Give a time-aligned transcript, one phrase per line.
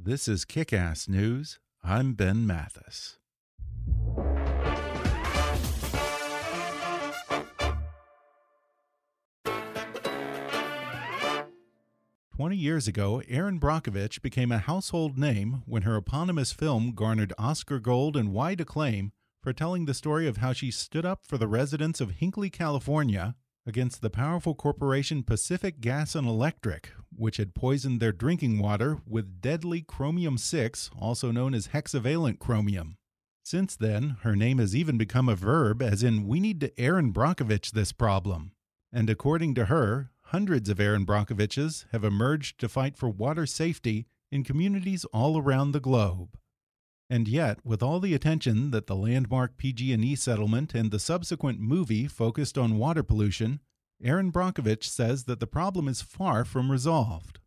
[0.00, 1.58] This is Kick Ass News.
[1.82, 3.18] I'm Ben Mathis.
[12.36, 17.80] Twenty years ago, Erin Brockovich became a household name when her eponymous film garnered Oscar
[17.80, 19.10] Gold and wide acclaim
[19.42, 23.34] for telling the story of how she stood up for the residents of Hinckley, California,
[23.66, 29.40] against the powerful corporation Pacific Gas and Electric, which had poisoned their drinking water with
[29.40, 32.96] deadly chromium 6, also known as hexavalent chromium.
[33.44, 37.12] Since then, her name has even become a verb, as in, we need to Erin
[37.12, 38.52] Brockovich this problem.
[38.92, 44.06] And according to her, hundreds of Erin Brockoviches have emerged to fight for water safety
[44.30, 46.38] in communities all around the globe.
[47.10, 52.06] And yet, with all the attention that the landmark PG&E settlement and the subsequent movie
[52.06, 53.60] focused on water pollution,
[54.02, 57.40] Erin Brockovich says that the problem is far from resolved.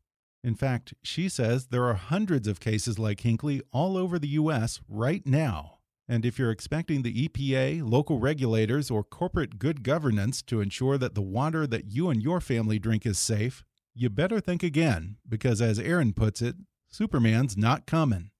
[0.44, 4.81] In fact, she says there are hundreds of cases like Hinckley all over the U.S.
[4.89, 5.78] right now.
[6.09, 11.16] And if you're expecting the EPA, local regulators, or corporate good governance to ensure that
[11.16, 13.63] the water that you and your family drink is safe,
[13.94, 16.56] you better think again, because as Erin puts it,
[16.90, 18.31] Superman's not coming.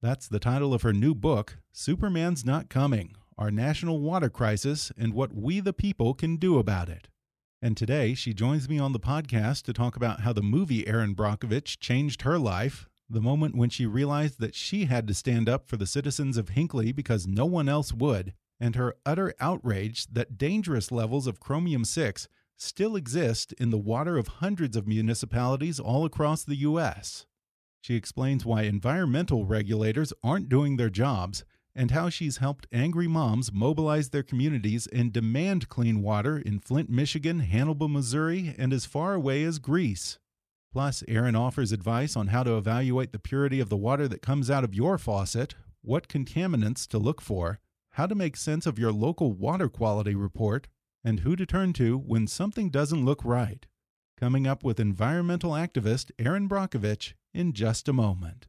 [0.00, 5.12] That's the title of her new book, Superman's Not Coming Our National Water Crisis and
[5.12, 7.08] What We the People Can Do About It.
[7.60, 11.14] And today she joins me on the podcast to talk about how the movie Erin
[11.14, 15.66] Brockovich changed her life, the moment when she realized that she had to stand up
[15.66, 20.38] for the citizens of Hinckley because no one else would, and her utter outrage that
[20.38, 26.04] dangerous levels of chromium 6 still exist in the water of hundreds of municipalities all
[26.04, 27.26] across the U.S.
[27.80, 31.44] She explains why environmental regulators aren't doing their jobs
[31.78, 36.90] and how she's helped angry moms mobilize their communities and demand clean water in Flint,
[36.90, 40.18] Michigan, Hannibal, Missouri, and as far away as Greece.
[40.72, 44.50] Plus, Erin offers advice on how to evaluate the purity of the water that comes
[44.50, 47.60] out of your faucet, what contaminants to look for,
[47.92, 50.66] how to make sense of your local water quality report,
[51.04, 53.68] and who to turn to when something doesn't look right.
[54.18, 58.47] Coming up with environmental activist Erin Brockovich in just a moment.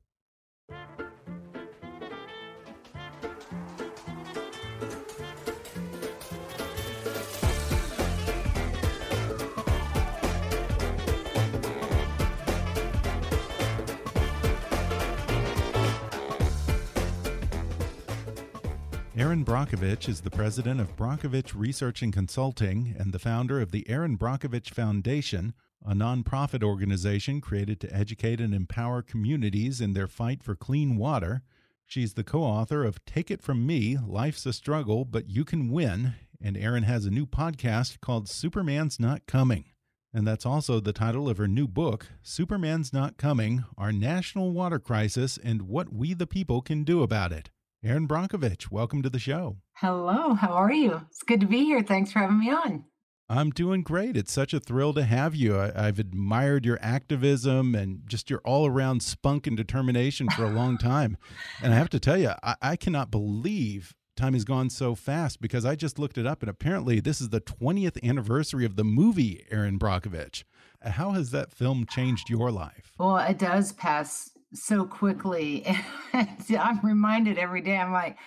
[19.19, 23.85] Erin Brockovich is the president of Brockovich Research and Consulting and the founder of the
[23.89, 25.53] Erin Brockovich Foundation,
[25.85, 31.41] a nonprofit organization created to educate and empower communities in their fight for clean water.
[31.85, 35.69] She's the co author of Take It From Me Life's a Struggle, But You Can
[35.69, 36.13] Win.
[36.39, 39.65] And Erin has a new podcast called Superman's Not Coming.
[40.13, 44.79] And that's also the title of her new book, Superman's Not Coming Our National Water
[44.79, 47.49] Crisis and What We the People Can Do About It.
[47.81, 49.55] Erin Brockovich, welcome to the show.
[49.75, 51.05] Hello, how are you?
[51.09, 51.81] It's good to be here.
[51.81, 52.83] Thanks for having me on.
[53.29, 54.17] I'm doing great.
[54.17, 55.57] It's such a thrill to have you.
[55.57, 60.49] I, have admired your activism and just your all around spunk and determination for a
[60.49, 61.15] long time.
[61.63, 65.39] and I have to tell you, I, I cannot believe time has gone so fast
[65.39, 68.83] because I just looked it up and apparently this is the 20th anniversary of the
[68.83, 70.43] movie Erin Brockovich.
[70.81, 72.91] How has that film changed your life?
[72.99, 75.65] Well, it does pass so quickly.
[76.11, 78.17] And I'm reminded every day, I'm like,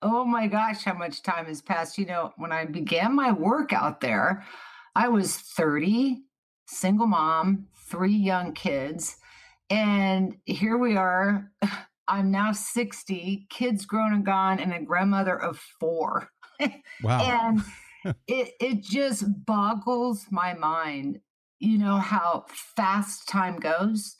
[0.00, 1.98] oh my gosh, how much time has passed.
[1.98, 4.44] You know, when I began my work out there,
[4.94, 6.22] I was 30,
[6.66, 9.16] single mom, three young kids.
[9.70, 11.50] And here we are.
[12.08, 16.28] I'm now 60, kids grown and gone, and a grandmother of four.
[17.02, 17.58] Wow.
[18.04, 21.18] and it, it just boggles my mind
[21.62, 24.16] you know how fast time goes,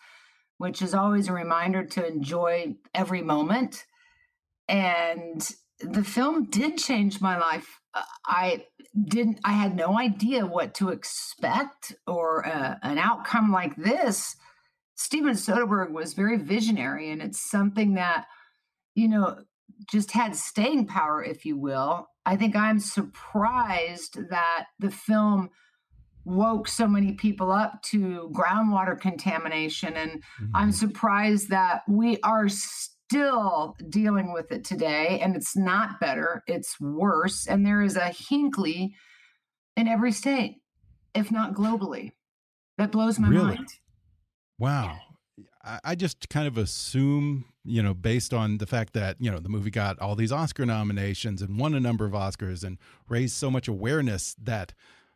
[0.63, 3.85] which is always a reminder to enjoy every moment.
[4.69, 5.45] And
[5.81, 7.81] the film did change my life.
[7.93, 8.67] Uh, I
[9.09, 14.37] didn't, I had no idea what to expect or uh, an outcome like this.
[14.95, 18.27] Steven Soderbergh was very visionary, and it's something that,
[18.95, 19.39] you know,
[19.91, 22.07] just had staying power, if you will.
[22.25, 25.51] I think I'm surprised that the film
[26.25, 29.95] woke so many people up to groundwater contamination.
[29.95, 30.47] And mm-hmm.
[30.55, 35.21] I'm surprised that we are still dealing with it today.
[35.21, 37.47] And it's not better, it's worse.
[37.47, 38.95] And there is a Hinckley
[39.77, 40.57] in every state,
[41.15, 42.13] if not globally.
[42.79, 43.57] That blows my really?
[43.57, 43.69] mind.
[44.59, 44.99] Wow.
[45.85, 49.49] I just kind of assume, you know, based on the fact that, you know, the
[49.49, 52.79] movie got all these Oscar nominations and won a number of Oscars and
[53.09, 54.73] raised so much awareness that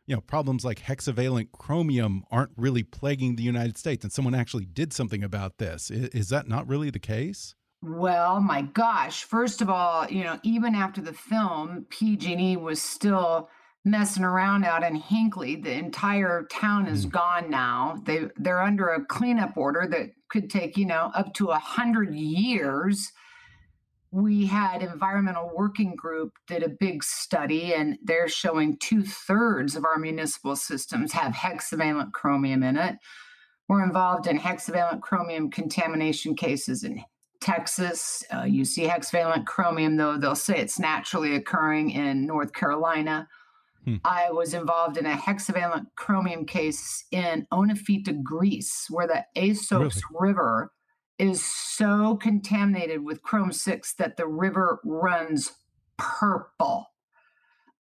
[0.07, 4.65] you know problems like hexavalent chromium aren't really plaguing the United States, and someone actually
[4.65, 5.91] did something about this.
[5.91, 7.53] Is, is that not really the case?
[7.83, 9.25] Well, my gosh!
[9.25, 13.49] First of all, you know, even after the film, PG&E was still
[13.85, 15.55] messing around out in Hinckley.
[15.55, 17.11] The entire town is mm.
[17.11, 18.01] gone now.
[18.05, 22.15] They they're under a cleanup order that could take you know up to a hundred
[22.15, 23.11] years
[24.11, 29.97] we had environmental working group did a big study and they're showing two-thirds of our
[29.97, 32.95] municipal systems have hexavalent chromium in it
[33.67, 37.03] we're involved in hexavalent chromium contamination cases in
[37.41, 43.27] texas uh, you see hexavalent chromium though they'll say it's naturally occurring in north carolina
[43.83, 43.95] hmm.
[44.05, 50.29] i was involved in a hexavalent chromium case in oinofyta greece where the asopus really?
[50.29, 50.71] river
[51.19, 55.51] is so contaminated with chrome 6 that the river runs
[55.97, 56.87] purple.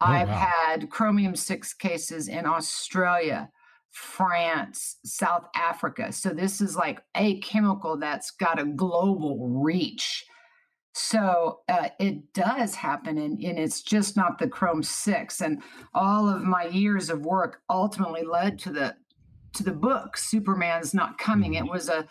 [0.01, 0.35] Oh, I've wow.
[0.35, 3.51] had chromium 6 cases in Australia,
[3.91, 6.13] France, South Africa.
[6.13, 10.27] So this is like a chemical that's got a global reach.
[10.95, 15.41] So uh, it does happen, and, and it's just not the Chrome Six.
[15.41, 15.63] And
[15.95, 18.97] all of my years of work ultimately led to the
[19.55, 21.55] to the book Superman's Not Coming.
[21.55, 21.73] It mm-hmm.
[21.73, 22.07] was a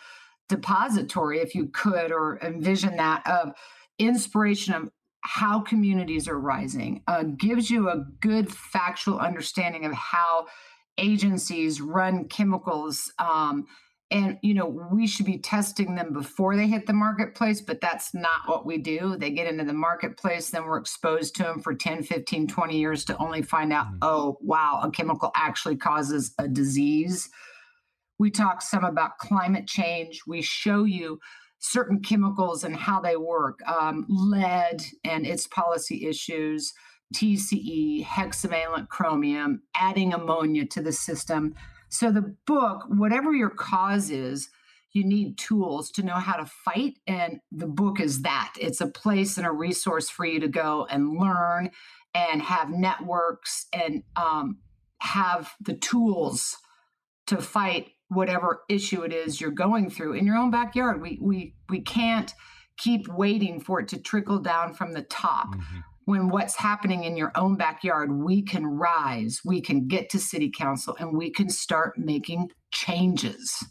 [0.52, 3.54] depository, if you could, or envision that of
[3.98, 4.90] inspiration of
[5.22, 10.46] how communities are rising, uh, gives you a good factual understanding of how
[10.98, 13.10] agencies run chemicals.
[13.18, 13.66] Um,
[14.10, 18.12] and, you know, we should be testing them before they hit the marketplace, but that's
[18.12, 19.16] not what we do.
[19.16, 23.06] They get into the marketplace, then we're exposed to them for 10, 15, 20 years
[23.06, 23.98] to only find out, mm-hmm.
[24.02, 27.30] oh, wow, a chemical actually causes a disease
[28.22, 30.22] we talk some about climate change.
[30.28, 31.18] We show you
[31.58, 36.72] certain chemicals and how they work, um, lead and its policy issues,
[37.16, 41.56] TCE, hexavalent chromium, adding ammonia to the system.
[41.88, 44.48] So, the book, whatever your cause is,
[44.92, 46.98] you need tools to know how to fight.
[47.08, 50.86] And the book is that it's a place and a resource for you to go
[50.88, 51.70] and learn
[52.14, 54.58] and have networks and um,
[55.00, 56.56] have the tools
[57.26, 61.00] to fight whatever issue it is you're going through in your own backyard.
[61.00, 62.32] We we we can't
[62.78, 65.54] keep waiting for it to trickle down from the top.
[65.54, 65.78] Mm-hmm.
[66.04, 70.50] When what's happening in your own backyard, we can rise, we can get to city
[70.50, 73.64] council, and we can start making changes.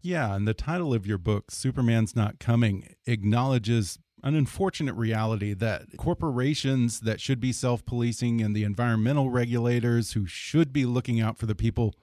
[0.00, 5.96] Yeah, and the title of your book, Superman's Not Coming, acknowledges an unfortunate reality that
[5.96, 11.38] corporations that should be self policing and the environmental regulators who should be looking out
[11.38, 11.94] for the people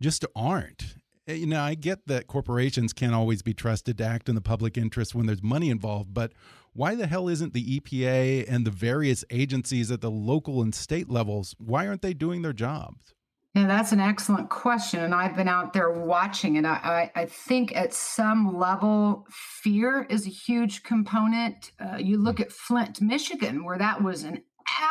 [0.00, 0.97] just aren't.
[1.28, 4.40] Eh, you know, I get that corporations can't always be trusted to act in the
[4.40, 6.32] public interest when there's money involved, but
[6.72, 11.10] why the hell isn't the EPA and the various agencies at the local and state
[11.10, 13.14] levels, why aren't they doing their jobs?
[13.54, 15.00] Yeah, that's an excellent question.
[15.00, 16.64] And I've been out there watching it.
[16.64, 21.72] I, I, I think at some level, fear is a huge component.
[21.80, 24.42] Uh, you look at Flint, Michigan, where that was an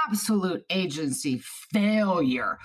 [0.07, 1.41] absolute agency
[1.71, 2.57] failure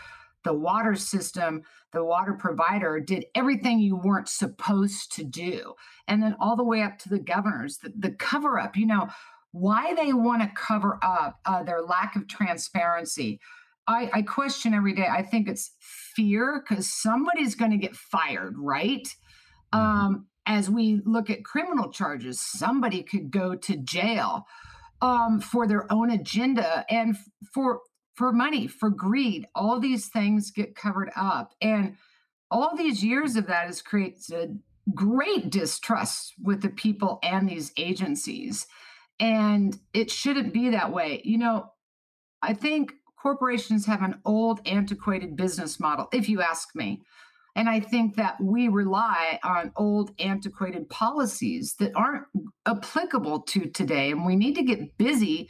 [0.45, 5.75] the water system, the water provider did everything you weren't supposed to do.
[6.09, 9.09] And then all the way up to the governors, the, the cover up, you know,
[9.53, 13.39] why they want to cover up uh, their lack of transparency.
[13.87, 15.07] I, I question every day.
[15.11, 19.07] I think it's fear because somebody's going to get fired, right?
[19.75, 19.79] Mm-hmm.
[19.79, 24.47] Um, as we look at criminal charges, somebody could go to jail
[25.01, 27.17] um, for their own agenda and
[27.53, 27.81] for
[28.15, 29.47] for money, for greed.
[29.55, 31.55] All these things get covered up.
[31.61, 31.97] And
[32.51, 34.59] all these years of that has created
[34.95, 38.67] great distrust with the people and these agencies.
[39.19, 41.23] And it shouldn't be that way.
[41.25, 41.73] You know,
[42.43, 47.03] I think corporations have an old, antiquated business model, if you ask me.
[47.55, 52.25] And I think that we rely on old, antiquated policies that aren't
[52.67, 54.11] applicable to today.
[54.11, 55.49] And we need to get busy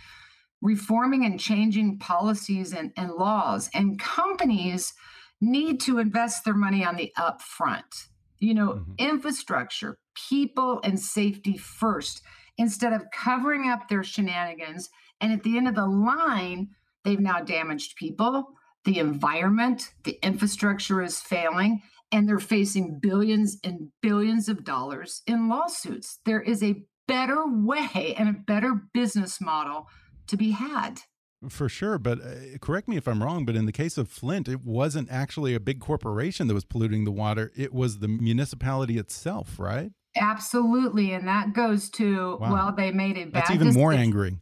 [0.62, 3.68] reforming and changing policies and, and laws.
[3.74, 4.94] And companies
[5.40, 8.06] need to invest their money on the upfront.
[8.38, 8.92] You know, mm-hmm.
[8.98, 12.22] infrastructure, people, and safety first,
[12.56, 14.88] instead of covering up their shenanigans.
[15.20, 16.70] And at the end of the line,
[17.04, 18.54] they've now damaged people,
[18.84, 25.48] the environment, the infrastructure is failing, and they're facing billions and billions of dollars in
[25.48, 26.18] lawsuits.
[26.24, 29.86] There is a better way and a better business model
[30.32, 31.02] to be had.
[31.48, 34.48] For sure, but uh, correct me if I'm wrong, but in the case of Flint,
[34.48, 37.50] it wasn't actually a big corporation that was polluting the water.
[37.56, 39.90] It was the municipality itself, right?
[40.16, 41.12] Absolutely.
[41.12, 42.52] And that goes to, wow.
[42.52, 44.38] well, they made it bad That's even more angry.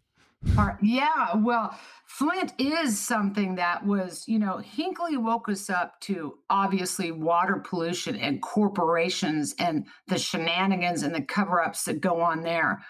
[0.54, 0.78] Part.
[0.82, 7.12] Yeah, well, Flint is something that was, you know, Hinckley woke us up to obviously
[7.12, 12.82] water pollution and corporations and the shenanigans and the cover ups that go on there.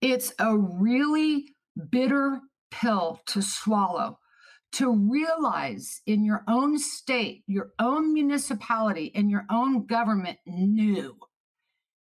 [0.00, 1.53] It's a really
[1.90, 2.40] bitter
[2.70, 4.18] pill to swallow
[4.74, 11.16] to realize in your own state, your own municipality, and your own government knew.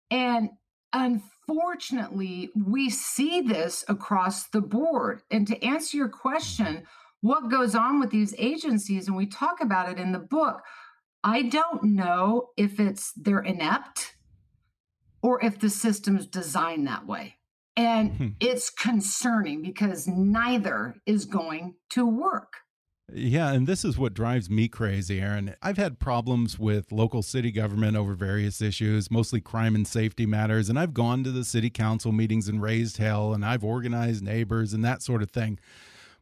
[0.08, 0.50] And
[0.92, 5.22] unfortunately, we see this across the board.
[5.32, 6.84] And to answer your question,
[7.22, 10.62] what goes on with these agencies, and we talk about it in the book,
[11.24, 14.14] I don't know if it's they're inept
[15.22, 17.36] or if the system's designed that way.
[17.80, 18.28] And hmm.
[18.40, 22.52] it's concerning because neither is going to work.
[23.12, 25.54] Yeah, and this is what drives me crazy, Erin.
[25.62, 30.68] I've had problems with local city government over various issues, mostly crime and safety matters,
[30.68, 34.72] and I've gone to the city council meetings and raised hell, and I've organized neighbors
[34.72, 35.58] and that sort of thing.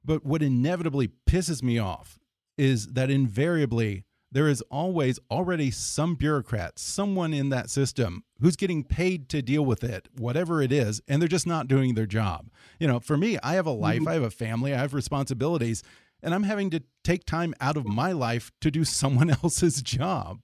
[0.04, 2.18] But what inevitably pisses me off
[2.56, 8.84] is that invariably there is always already some bureaucrat, someone in that system who's getting
[8.84, 12.50] paid to deal with it, whatever it is, and they're just not doing their job.
[12.78, 14.08] You know, for me, I have a life, mm-hmm.
[14.08, 15.82] I have a family, I have responsibilities,
[16.22, 20.40] and I'm having to take time out of my life to do someone else's job.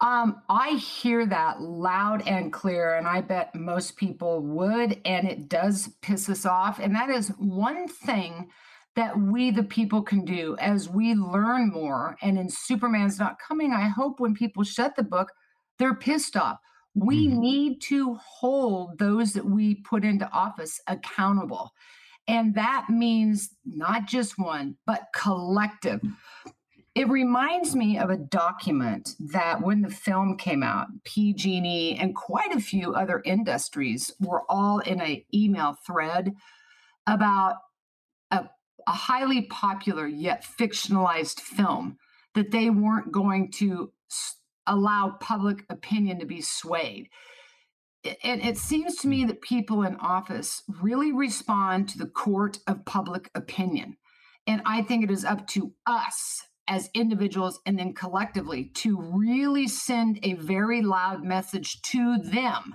[0.00, 5.48] Um, I hear that loud and clear, and I bet most people would, and it
[5.48, 6.80] does piss us off.
[6.80, 8.50] And that is one thing
[8.96, 12.16] that we, the people, can do as we learn more.
[12.22, 15.30] And in Superman's Not Coming, I hope when people shut the book,
[15.78, 16.58] they're pissed off.
[16.94, 17.38] We mm.
[17.38, 21.72] need to hold those that we put into office accountable.
[22.28, 26.00] And that means not just one, but collective.
[26.94, 32.54] It reminds me of a document that when the film came out, PG&E and quite
[32.54, 36.34] a few other industries were all in an email thread
[37.06, 37.56] about
[38.30, 38.44] a
[38.86, 41.98] a highly popular yet fictionalized film
[42.34, 43.92] that they weren't going to
[44.66, 47.08] allow public opinion to be swayed.
[48.24, 52.84] And it seems to me that people in office really respond to the court of
[52.84, 53.96] public opinion.
[54.46, 59.68] And I think it is up to us as individuals and then collectively to really
[59.68, 62.74] send a very loud message to them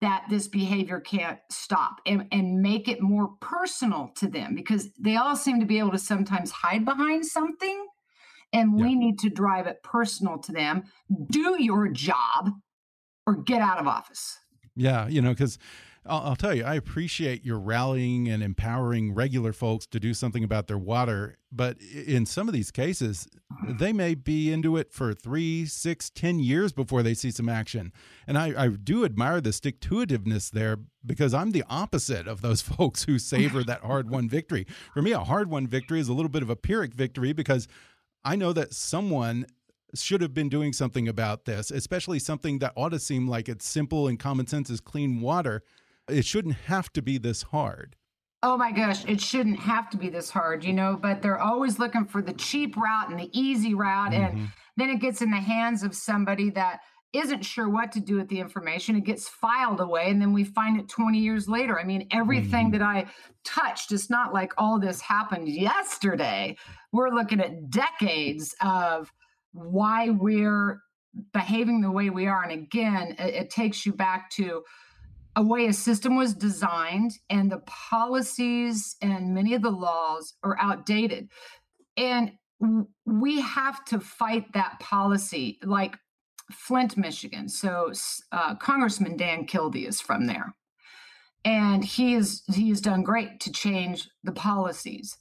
[0.00, 5.16] that this behavior can't stop and, and make it more personal to them because they
[5.16, 7.86] all seem to be able to sometimes hide behind something.
[8.52, 10.84] And we need to drive it personal to them.
[11.30, 12.52] Do your job
[13.26, 14.38] or get out of office.
[14.74, 15.58] Yeah you know because
[16.08, 20.42] I'll, I'll, tell you, I appreciate your rallying and empowering regular folks to do something
[20.42, 21.36] about their water.
[21.52, 23.28] But in some of these cases,
[23.66, 27.92] they may be into it for three, six, ten years before they see some action.
[28.26, 32.40] And I, I do admire the stick to itiveness there because I'm the opposite of
[32.40, 34.66] those folks who savor that hard won victory.
[34.94, 37.66] For me, a hard won victory is a little bit of a Pyrrhic victory because
[38.24, 39.46] I know that someone
[39.94, 43.66] should have been doing something about this, especially something that ought to seem like it's
[43.66, 45.62] simple and common sense is clean water.
[46.08, 47.96] It shouldn't have to be this hard.
[48.42, 51.80] Oh my gosh, it shouldn't have to be this hard, you know, but they're always
[51.80, 54.12] looking for the cheap route and the easy route.
[54.12, 54.24] Mm -hmm.
[54.24, 54.46] And mm-hmm.
[54.76, 56.80] then it gets in the hands of somebody that
[57.12, 58.96] isn't sure what to do with the information.
[58.96, 61.80] It gets filed away, and then we find it 20 years later.
[61.80, 62.78] I mean, everything mm -hmm.
[62.78, 63.06] that I
[63.42, 66.56] touched, it's not like all this happened yesterday.
[66.92, 69.12] We're looking at decades of
[69.52, 70.80] why we're
[71.32, 72.42] behaving the way we are.
[72.42, 74.64] And again, it, it takes you back to
[75.38, 80.58] a way a system was designed and the policies and many of the laws are
[80.58, 81.28] outdated.
[81.96, 82.32] And
[83.06, 85.96] we have to fight that policy like
[86.50, 87.48] Flint, Michigan.
[87.48, 87.92] So
[88.32, 90.56] uh, Congressman Dan Kildee is from there.
[91.44, 95.18] And he is he has done great to change the policies.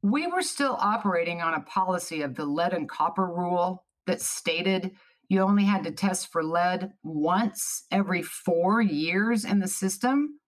[0.00, 4.92] We were still operating on a policy of the lead and copper rule that stated
[5.32, 10.38] you only had to test for lead once every four years in the system.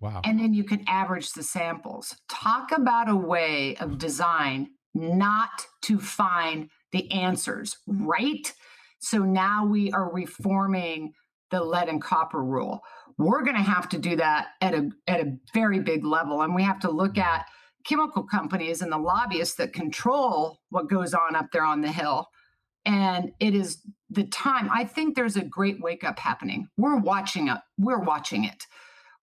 [0.00, 0.20] Wow.
[0.22, 2.14] And then you could average the samples.
[2.28, 3.98] Talk about a way of mm.
[3.98, 8.52] design not to find the answers, right?
[8.98, 11.14] So now we are reforming
[11.50, 12.82] the lead and copper rule.
[13.16, 16.54] We're going to have to do that at a at a very big level and
[16.54, 17.22] we have to look mm.
[17.22, 17.46] at
[17.86, 22.28] chemical companies and the lobbyists that control what goes on up there on the hill.
[22.84, 23.78] And it is
[24.14, 24.68] the time.
[24.72, 26.68] I think there's a great wake up happening.
[26.76, 27.58] We're watching it.
[27.78, 28.64] We're watching it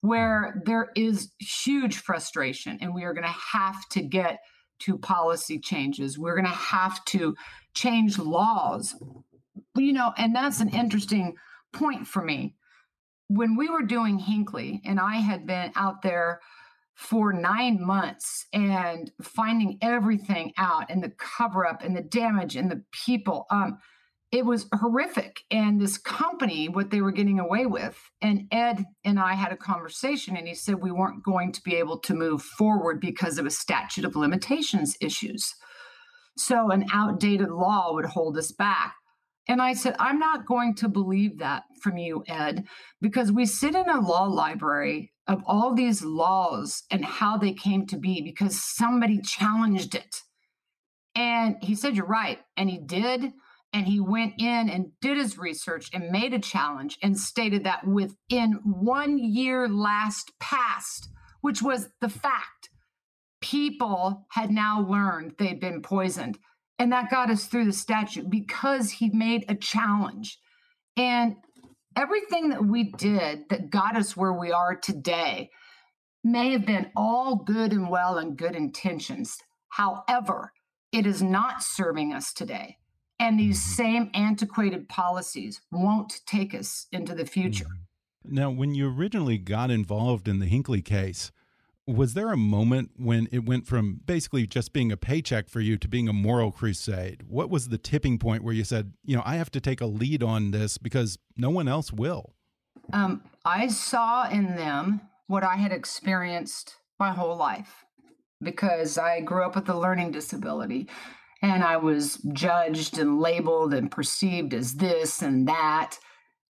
[0.02, 4.40] where there is huge frustration and we are going to have to get
[4.80, 6.18] to policy changes.
[6.18, 7.36] We're going to have to
[7.76, 8.96] change laws.
[9.76, 11.36] You know, and that's an interesting
[11.72, 12.56] point for me.
[13.28, 16.42] When we were doing Hinckley, and I had been out there
[16.96, 22.70] for nine months and finding everything out and the cover up and the damage and
[22.70, 23.78] the people, um,
[24.32, 25.42] it was horrific.
[25.52, 29.58] And this company, what they were getting away with, and Ed and I had a
[29.58, 33.46] conversation, and he said we weren't going to be able to move forward because of
[33.46, 35.54] a statute of limitations issues.
[36.38, 38.96] So an outdated law would hold us back.
[39.48, 42.66] And I said, I'm not going to believe that from you, Ed,
[43.02, 47.86] because we sit in a law library of all these laws and how they came
[47.88, 50.22] to be because somebody challenged it.
[51.16, 52.40] And he said, You're right.
[52.56, 53.34] And he did
[53.74, 57.88] and he went in and did his research and made a challenge and stated that
[57.88, 61.10] within one year last past,
[61.42, 62.70] which was the fact,
[63.42, 66.38] people had now learned they'd been poisoned.
[66.78, 70.38] And that got us through the statute because he made a challenge.
[70.98, 71.36] And
[71.96, 75.50] everything that we did that got us where we are today
[76.24, 79.38] may have been all good and well and good intentions.
[79.70, 80.52] However,
[80.92, 82.78] it is not serving us today.
[83.22, 83.74] And these mm-hmm.
[83.74, 87.66] same antiquated policies won't take us into the future.
[87.66, 88.36] Mm-hmm.
[88.36, 91.32] Now, when you originally got involved in the Hinckley case,
[91.86, 95.78] was there a moment when it went from basically just being a paycheck for you
[95.78, 97.22] to being a moral crusade?
[97.28, 99.86] What was the tipping point where you said, you know, I have to take a
[99.86, 102.34] lead on this because no one else will?
[102.92, 107.86] Um, I saw in them what I had experienced my whole life
[108.42, 110.88] because I grew up with a learning disability
[111.42, 115.98] and I was judged and labeled and perceived as this and that.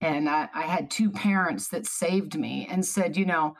[0.00, 3.54] And I, I, had two parents that saved me and said, you know,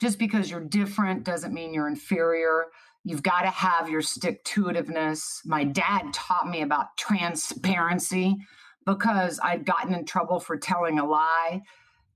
[0.00, 2.66] just because you're different doesn't mean you're inferior.
[3.04, 5.40] You've got to have your stick to itiveness.
[5.44, 8.36] My dad taught me about transparency
[8.84, 11.62] because I'd gotten in trouble for telling a lie.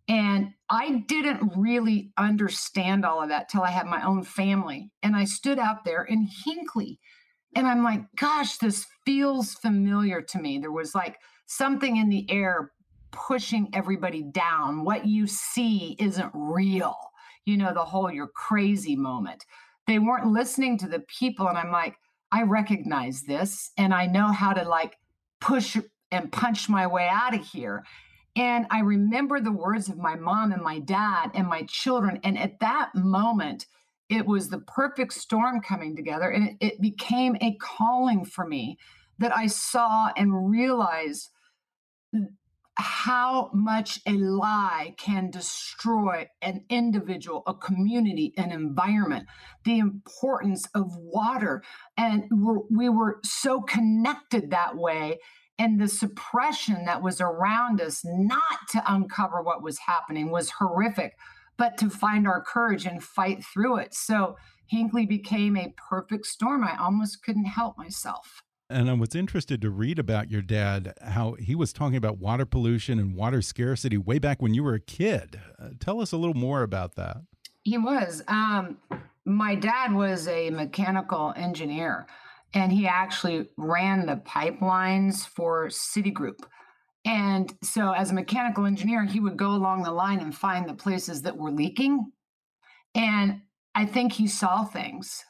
[0.09, 4.91] And I didn't really understand all of that till I had my own family.
[5.03, 6.99] And I stood out there in Hinckley
[7.55, 10.59] and I'm like, gosh, this feels familiar to me.
[10.59, 12.73] There was like something in the air
[13.11, 14.85] pushing everybody down.
[14.85, 16.97] What you see isn't real.
[17.45, 19.45] You know, the whole you're crazy moment.
[19.87, 21.49] They weren't listening to the people.
[21.49, 21.97] And I'm like,
[22.31, 24.97] I recognize this and I know how to like
[25.41, 25.77] push
[26.13, 27.85] and punch my way out of here.
[28.37, 32.21] And I remember the words of my mom and my dad and my children.
[32.23, 33.67] And at that moment,
[34.11, 38.77] it was the perfect storm coming together and it, it became a calling for me
[39.19, 41.31] that I saw and realized
[42.77, 49.27] how much a lie can destroy an individual, a community, an environment,
[49.65, 51.63] the importance of water.
[51.97, 55.19] And we're, we were so connected that way.
[55.59, 61.17] And the suppression that was around us, not to uncover what was happening, was horrific
[61.61, 63.93] but to find our courage and fight through it.
[63.93, 66.65] So Hinckley became a perfect storm.
[66.65, 68.43] I almost couldn't help myself.
[68.71, 72.47] And I was interested to read about your dad, how he was talking about water
[72.47, 75.39] pollution and water scarcity way back when you were a kid.
[75.59, 77.19] Uh, tell us a little more about that.
[77.63, 78.23] He was.
[78.27, 78.79] Um,
[79.27, 82.07] my dad was a mechanical engineer,
[82.55, 86.39] and he actually ran the pipelines for Citigroup.
[87.05, 90.75] And so, as a mechanical engineer, he would go along the line and find the
[90.75, 92.13] places that were leaking.
[92.95, 93.43] And
[93.75, 95.25] I think he saw things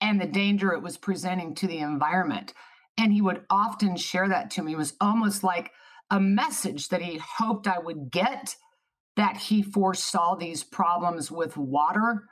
[0.00, 2.54] and the danger it was presenting to the environment.
[2.98, 4.72] And he would often share that to me.
[4.72, 5.70] It was almost like
[6.10, 8.56] a message that he hoped I would get
[9.16, 12.24] that he foresaw these problems with water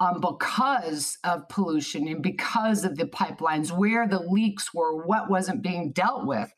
[0.00, 5.62] um, because of pollution and because of the pipelines, where the leaks were, what wasn't
[5.62, 6.52] being dealt with.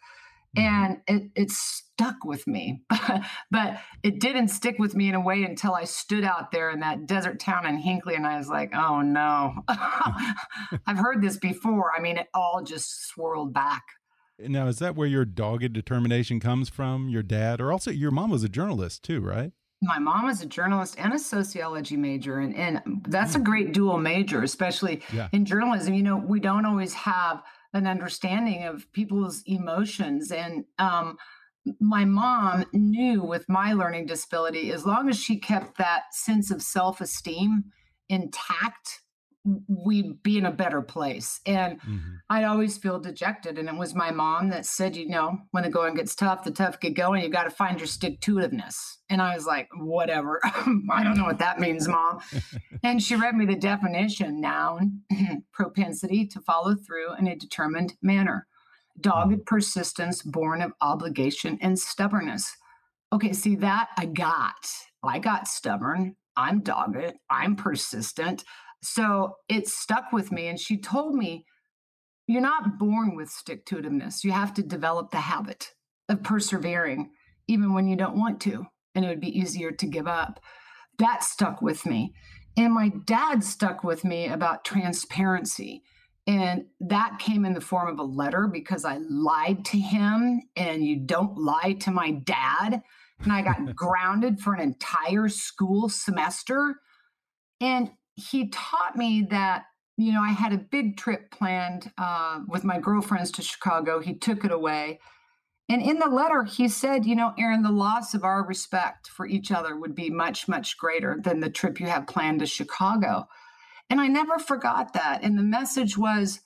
[0.59, 0.85] Mm-hmm.
[0.85, 2.83] and it, it stuck with me
[3.51, 6.81] but it didn't stick with me in a way until i stood out there in
[6.81, 9.55] that desert town in hinckley and i was like oh no
[10.87, 13.85] i've heard this before i mean it all just swirled back
[14.39, 17.09] Now, is that where your dogged determination comes from?
[17.09, 19.51] Your dad, or also your mom was a journalist too, right?
[19.83, 23.45] My mom was a journalist and a sociology major, and, and that's a hmm.
[23.45, 25.29] great dual major, especially yeah.
[25.33, 25.95] in journalism.
[25.95, 27.43] You know, we don't always have
[27.79, 30.31] an understanding of people's emotions.
[30.31, 31.17] And um,
[31.81, 36.63] my mom knew with my learning disability, as long as she kept that sense of
[36.63, 37.65] self esteem
[38.09, 39.03] intact,
[39.69, 41.41] we'd be in a better place.
[41.47, 42.17] And mm-hmm.
[42.29, 43.59] I'd always feel dejected.
[43.59, 46.51] And it was my mom that said, you know, when the going gets tough, the
[46.51, 47.23] tough get going.
[47.23, 48.97] You got to find your stick to itiveness.
[49.09, 50.41] And I was like, whatever.
[50.45, 52.21] I don't know what that means, mom.
[52.83, 55.03] and she read me the definition noun,
[55.53, 58.47] propensity to follow through in a determined manner,
[59.01, 59.43] dogged mm-hmm.
[59.47, 62.57] persistence born of obligation and stubbornness.
[63.13, 64.71] Okay, see that I got.
[65.03, 66.17] I got stubborn.
[66.37, 67.15] I'm dogged.
[67.31, 68.45] I'm persistent.
[68.83, 70.47] So it stuck with me.
[70.47, 71.45] And she told me,
[72.27, 74.23] you're not born with stick to itiveness.
[74.23, 75.73] You have to develop the habit
[76.09, 77.11] of persevering,
[77.49, 78.67] even when you don't want to.
[78.95, 80.41] And it would be easier to give up.
[80.99, 82.15] That stuck with me.
[82.57, 85.83] And my dad stuck with me about transparency.
[86.27, 90.85] And that came in the form of a letter because I lied to him, and
[90.85, 92.83] you don't lie to my dad.
[93.21, 96.81] And I got grounded for an entire school semester.
[97.61, 99.65] And he taught me that
[99.97, 104.01] you know i had a big trip planned uh, with my girlfriends to chicago.
[104.01, 105.01] He took it away.
[105.71, 109.27] And in the letter he said you know erin the loss of our respect for
[109.27, 113.27] each other would be much much greater than the trip you have planned to chicago.
[113.91, 115.23] And i never forgot that.
[115.23, 116.41] And the message was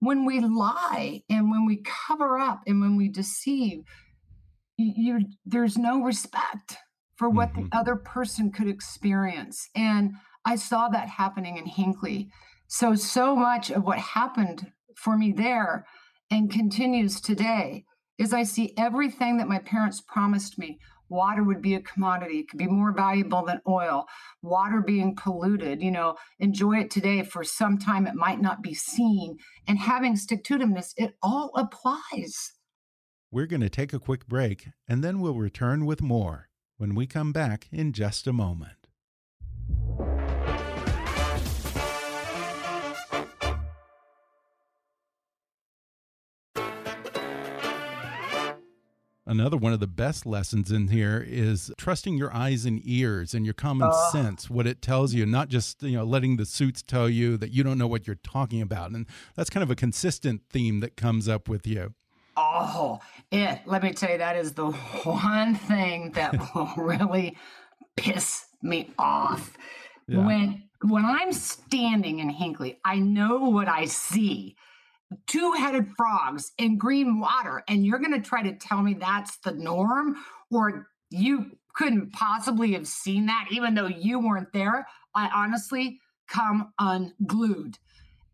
[0.00, 3.84] when we lie and when we cover up and when we deceive
[4.76, 6.76] you, you there's no respect
[7.16, 7.68] for what mm-hmm.
[7.70, 9.68] the other person could experience.
[9.76, 12.30] And I saw that happening in Hinckley.
[12.66, 15.86] So, so much of what happened for me there
[16.30, 17.84] and continues today
[18.18, 20.78] is I see everything that my parents promised me.
[21.08, 24.06] Water would be a commodity, it could be more valuable than oil.
[24.40, 27.22] Water being polluted, you know, enjoy it today.
[27.22, 29.36] For some time, it might not be seen.
[29.66, 30.54] And having stick to
[30.96, 32.52] it all applies.
[33.30, 37.06] We're going to take a quick break and then we'll return with more when we
[37.06, 38.81] come back in just a moment.
[49.32, 53.46] Another one of the best lessons in here is trusting your eyes and ears and
[53.46, 56.82] your common uh, sense, what it tells you, not just you know letting the suits
[56.82, 58.90] tell you that you don't know what you're talking about.
[58.90, 61.94] And that's kind of a consistent theme that comes up with you.
[62.36, 63.60] Oh, it.
[63.64, 64.70] Let me tell you, that is the
[65.04, 67.34] one thing that will really
[67.96, 69.56] piss me off.
[70.08, 70.26] Yeah.
[70.26, 74.56] When when I'm standing in Hinckley, I know what I see
[75.26, 79.38] two headed frogs in green water, and you're going to try to tell me that's
[79.38, 80.16] the norm,
[80.50, 84.86] or you couldn't possibly have seen that even though you weren't there.
[85.14, 87.78] I honestly come unglued.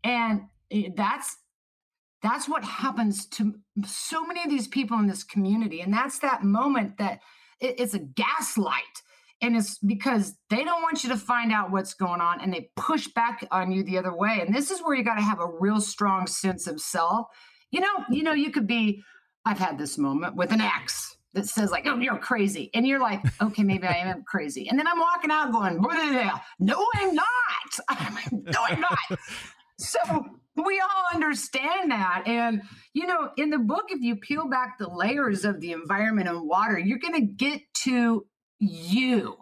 [0.03, 0.43] And
[0.95, 1.37] that's
[2.21, 6.43] that's what happens to so many of these people in this community and that's that
[6.43, 7.21] moment that
[7.61, 9.03] it's a gaslight
[9.41, 12.69] and it's because they don't want you to find out what's going on and they
[12.75, 15.39] push back on you the other way and this is where you got to have
[15.39, 17.27] a real strong sense of self.
[17.71, 19.03] You know you know you could be
[19.45, 22.99] i've had this moment with an ex that says like oh you're crazy and you're
[22.99, 25.77] like okay maybe i am crazy and then i'm walking out going
[26.59, 27.25] no i'm not!
[28.31, 29.19] No i'm not!
[29.77, 29.99] So
[30.55, 32.61] we all understand that and
[32.93, 36.47] you know in the book if you peel back the layers of the environment and
[36.47, 38.25] water you're going to get to
[38.59, 39.37] you.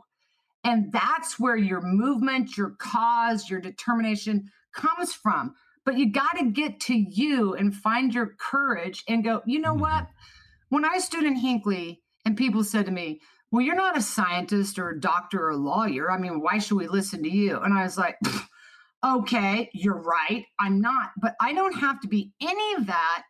[0.64, 5.56] And that's where your movement, your cause, your determination comes from.
[5.86, 9.74] But you got to get to you and find your courage and go, you know
[9.74, 10.04] what?
[10.04, 10.76] Mm-hmm.
[10.76, 14.78] When I stood in Hinckley and people said to me, well, you're not a scientist
[14.78, 16.12] or a doctor or a lawyer.
[16.12, 17.60] I mean, why should we listen to you?
[17.60, 18.18] And I was like,
[19.06, 20.44] okay, you're right.
[20.60, 23.24] I'm not, but I don't have to be any of that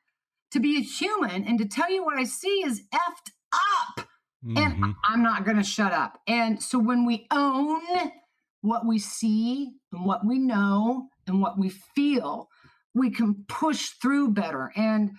[0.51, 4.07] to be a human and to tell you what I see is effed up.
[4.47, 4.83] Mm-hmm.
[4.83, 6.19] And I'm not going to shut up.
[6.27, 7.81] And so when we own
[8.61, 12.47] what we see and what we know and what we feel,
[12.95, 14.71] we can push through better.
[14.75, 15.11] And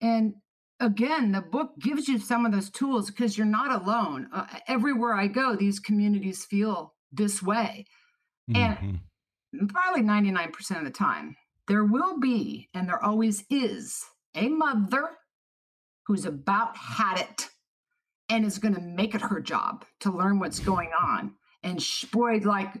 [0.00, 0.34] and
[0.80, 4.28] again, the book gives you some of those tools because you're not alone.
[4.32, 7.86] Uh, everywhere I go, these communities feel this way.
[8.50, 8.96] Mm-hmm.
[9.52, 11.36] And probably 99% of the time,
[11.66, 15.10] there will be, and there always is, a mother
[16.06, 17.48] who's about had it
[18.28, 21.34] and is going to make it her job to learn what's going on.
[21.62, 22.72] And sh- boy, like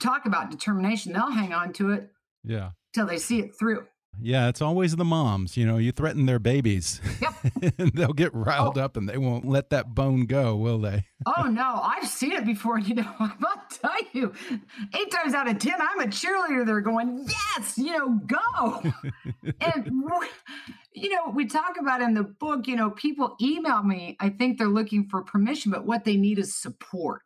[0.00, 2.10] talk about determination, they'll hang on to it.
[2.44, 2.70] Yeah.
[2.94, 3.86] Till they see it through.
[4.20, 5.56] Yeah, it's always the moms.
[5.56, 7.74] You know, you threaten their babies, Yep.
[7.78, 8.82] and they'll get riled Oh.
[8.82, 11.04] up, and they won't let that bone go, will they?
[11.26, 12.80] oh no, I've seen it before.
[12.80, 14.32] You know, I'll tell you,
[14.98, 16.66] eight times out of ten, I'm a cheerleader.
[16.66, 17.24] They're going,
[17.56, 18.82] yes, you know, go.
[19.60, 19.88] and
[20.92, 22.66] you know, we talk about in the book.
[22.66, 24.16] You know, people email me.
[24.20, 27.22] I think they're looking for permission, but what they need is support.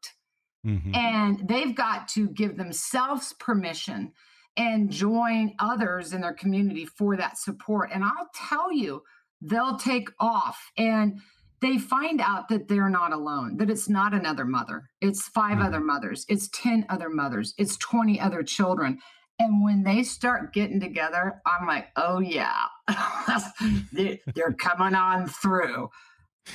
[0.67, 0.97] Mhm.
[0.97, 4.13] and they've got to give themselves permission
[4.57, 9.03] and join others in their community for that support and i'll tell you
[9.43, 11.21] they'll take off and
[11.61, 15.67] they find out that they're not alone that it's not another mother it's 5 Mhm.
[15.67, 18.99] other mothers it's 10 other mothers it's 20 other children
[19.39, 22.65] and when they start getting together i'm like oh yeah
[23.93, 25.91] They- they're coming on through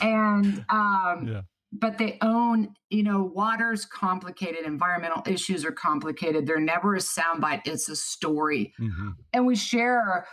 [0.02, 1.42] and um Yeah.
[1.72, 6.46] but they own, you know, water's complicated, environmental issues are complicated.
[6.48, 8.74] They're never a soundbite, it's a story.
[8.80, 9.14] Mhm.
[9.34, 10.26] And we share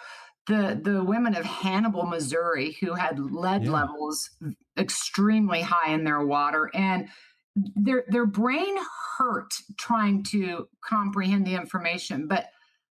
[0.47, 3.71] the the women of Hannibal, Missouri, who had lead Yeah.
[3.73, 4.31] levels
[4.79, 6.71] extremely high in their water.
[6.75, 7.09] And
[7.57, 8.77] their their brain
[9.19, 12.47] hurt trying to comprehend the information, but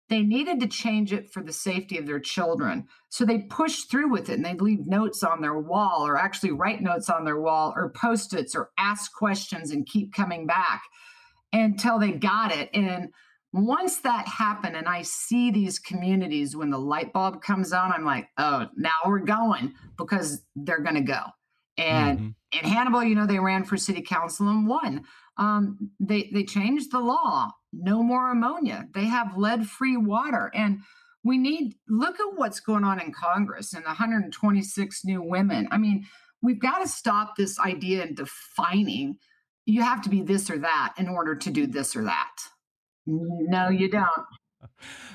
[0.10, 2.88] they needed to change it for the safety of their children.
[3.10, 6.52] So they pushed through with it and they'd leave notes on their wall or actually
[6.52, 10.84] write notes on their wall or post its or ask questions and keep coming back
[11.52, 12.70] until they got it.
[12.74, 13.10] And
[13.52, 18.06] once that happened, and I see these communities when the light bulb comes on, I'm
[18.06, 21.22] like, oh, now we're going because they're going to go.
[21.78, 22.36] And Mhm.
[22.52, 25.04] in Hannibal, you know, they ran for city council and won.
[25.38, 27.52] Um, they they changed the law.
[27.74, 28.88] No more ammonia.
[28.94, 30.82] They have lead free water, and
[31.24, 35.68] we need look at what's going on in Congress and the 126 new women.
[35.72, 36.06] I mean,
[36.42, 39.18] we've got to stop this idea in defining.
[39.66, 42.36] You have to be this or that in order to do this or that.
[43.08, 44.26] No, you don't.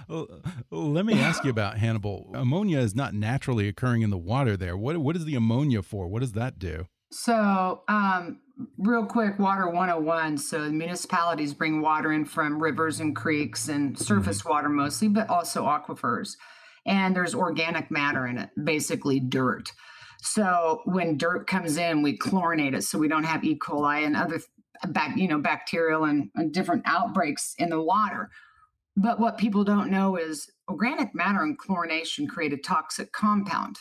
[0.09, 0.27] Well,
[0.71, 2.33] let me ask you about Hannibal.
[2.35, 4.77] Ammonia is not naturally occurring in the water there.
[4.77, 6.09] What what is the ammonia for?
[6.09, 6.87] What does that do?
[7.13, 8.41] So, um,
[8.79, 10.39] real quick, Water 101.
[10.39, 15.65] So, municipalities bring water in from rivers and creeks and surface water mostly, but also
[15.65, 16.37] aquifers.
[16.87, 19.73] And there's organic matter in it, basically dirt.
[20.23, 23.59] So, when dirt comes in, we chlorinate it so we don't have E.
[23.59, 24.41] coli and other
[25.17, 28.31] you know, bacterial and, and different outbreaks in the water.
[28.97, 33.77] But what people don't know is organic matter and chlorination create a toxic compound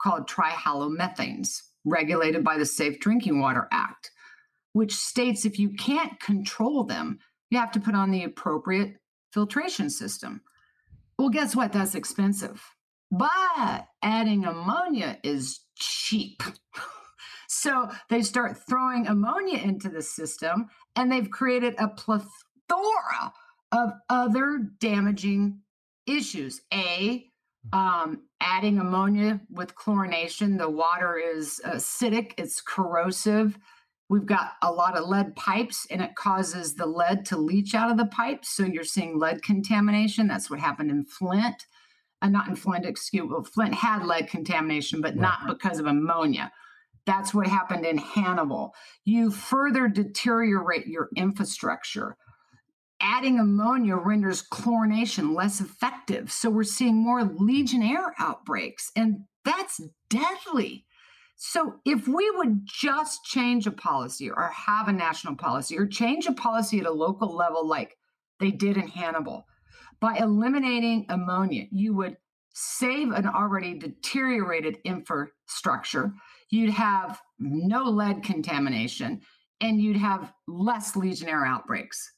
[0.00, 4.10] called trihalomethanes, regulated by the Safe Drinking Water Act,
[4.72, 7.18] which states if you can't control them,
[7.50, 8.96] you have to put on the appropriate
[9.32, 10.42] filtration system.
[11.18, 11.72] Well, guess what?
[11.72, 12.62] That's expensive.
[13.10, 16.42] But adding ammonia is cheap.
[17.48, 23.32] so they start throwing ammonia into the system, and they've created a plethora
[23.72, 25.60] of other damaging
[26.06, 26.62] issues.
[26.72, 27.26] A,
[27.72, 33.58] um, adding ammonia with chlorination, the water is acidic, it's corrosive.
[34.08, 37.92] We've got a lot of lead pipes, and it causes the lead to leach out
[37.92, 38.48] of the pipes.
[38.48, 40.26] So you're seeing lead contamination.
[40.26, 41.66] That's what happened in Flint.
[42.20, 46.50] Uh, not in Flint, excuse well, Flint had lead contamination, but not because of ammonia.
[47.06, 48.74] That's what happened in Hannibal.
[49.04, 52.16] You further deteriorate your infrastructure
[53.00, 56.30] adding ammonia renders chlorination less effective.
[56.30, 60.84] So we're seeing more Legionnaire outbreaks, and that's deadly.
[61.36, 66.26] So if we would just change a policy or have a national policy or change
[66.26, 67.96] a policy at a local level like
[68.38, 69.46] they did in Hannibal,
[70.00, 72.16] by eliminating ammonia, you would
[72.52, 76.12] save an already deteriorated infrastructure.
[76.50, 79.20] You'd have no lead contamination
[79.60, 82.12] and you'd have less Legionnaire outbreaks.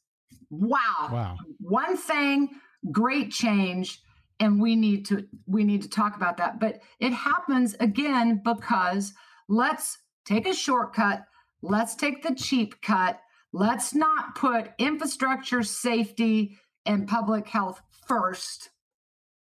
[0.52, 1.08] Wow.
[1.10, 1.38] Wow.
[1.58, 2.50] One thing,
[2.92, 4.00] great change
[4.42, 9.14] and we need to we need to talk about that but it happens again because
[9.48, 11.24] let's take a shortcut
[11.62, 13.20] let's take the cheap cut
[13.52, 18.70] let's not put infrastructure safety and public health first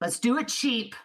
[0.01, 0.95] let's do it cheap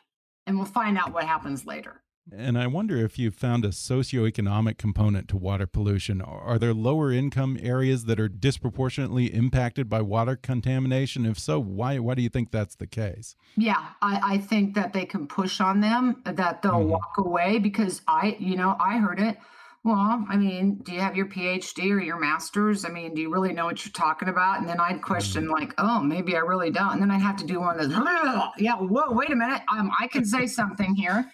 [0.46, 4.78] and we'll find out what happens later And I wonder if you've found a socioeconomic
[4.78, 6.22] component to water pollution.
[6.22, 11.26] Are there lower income areas that are disproportionately impacted by water contamination?
[11.26, 13.36] If so, why why do you think that's the case?
[13.56, 16.88] Yeah, I, I think that they can push on them, that they'll Mhm.
[16.88, 19.36] walk away because I, you know, I heard it.
[19.84, 22.86] Well, I mean, do you have your PhD or your master's?
[22.86, 24.60] I mean, do you really know what you're talking about?
[24.60, 26.94] And then I'd question, like, oh, maybe I really don't.
[26.94, 27.98] And then I'd have to do one of those,
[28.58, 29.60] yeah, whoa, wait a minute.
[29.70, 31.30] Um, I can say something here.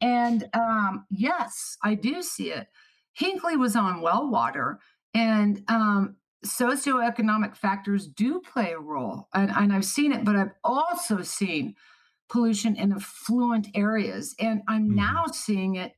[0.00, 2.68] And um, yes, I do see it.
[3.12, 4.78] Hinckley was on well water,
[5.14, 9.28] and um, socioeconomic factors do play a role.
[9.34, 11.74] And, and I've seen it, but I've also seen
[12.28, 14.34] pollution in affluent areas.
[14.38, 14.96] And I'm mm-hmm.
[14.96, 15.92] now seeing it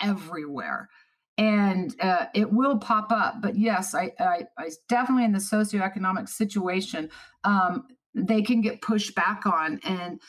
[0.00, 0.88] everywhere.
[1.36, 3.40] And uh, it will pop up.
[3.40, 7.08] But yes, I, I, I definitely in the socioeconomic situation,
[7.44, 9.80] um, they can get pushed back on.
[9.84, 10.20] And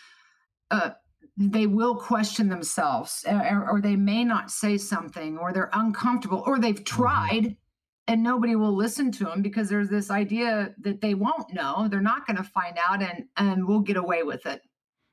[0.70, 0.92] uh,
[1.38, 6.60] they will question themselves or, or, they may not say something or they're uncomfortable or
[6.60, 7.02] they've mm-hmm.
[7.02, 7.58] tried
[8.08, 12.02] and nobody will listen to them because there's this idea that they won't know they're
[12.02, 14.62] not going to find out and and we'll get away with it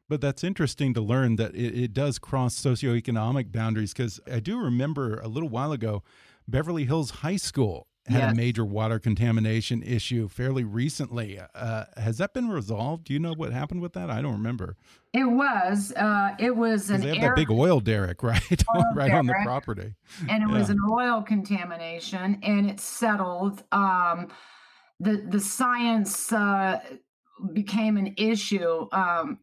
[0.09, 4.59] but that's interesting to learn that it, it does cross socioeconomic boundaries because i do
[4.59, 6.02] remember a little while ago
[6.48, 8.33] beverly hills high school had yes.
[8.33, 11.40] a major water contamination issue fairly recently.
[11.55, 13.05] Uh, has that been resolved?
[13.05, 14.11] Do you know what happened with that?
[14.11, 14.77] I don't remember.
[15.12, 15.92] It was.
[15.97, 17.01] Uh, it was an.
[17.01, 18.42] They have that big oil derrick, right,
[18.75, 19.94] oil right derrick, on the property,
[20.29, 20.59] and it yeah.
[20.59, 23.62] was an oil contamination, and it settled.
[23.73, 24.29] Um,
[25.01, 26.81] the the science uh,
[27.53, 28.88] became an issue.
[28.92, 29.38] Um,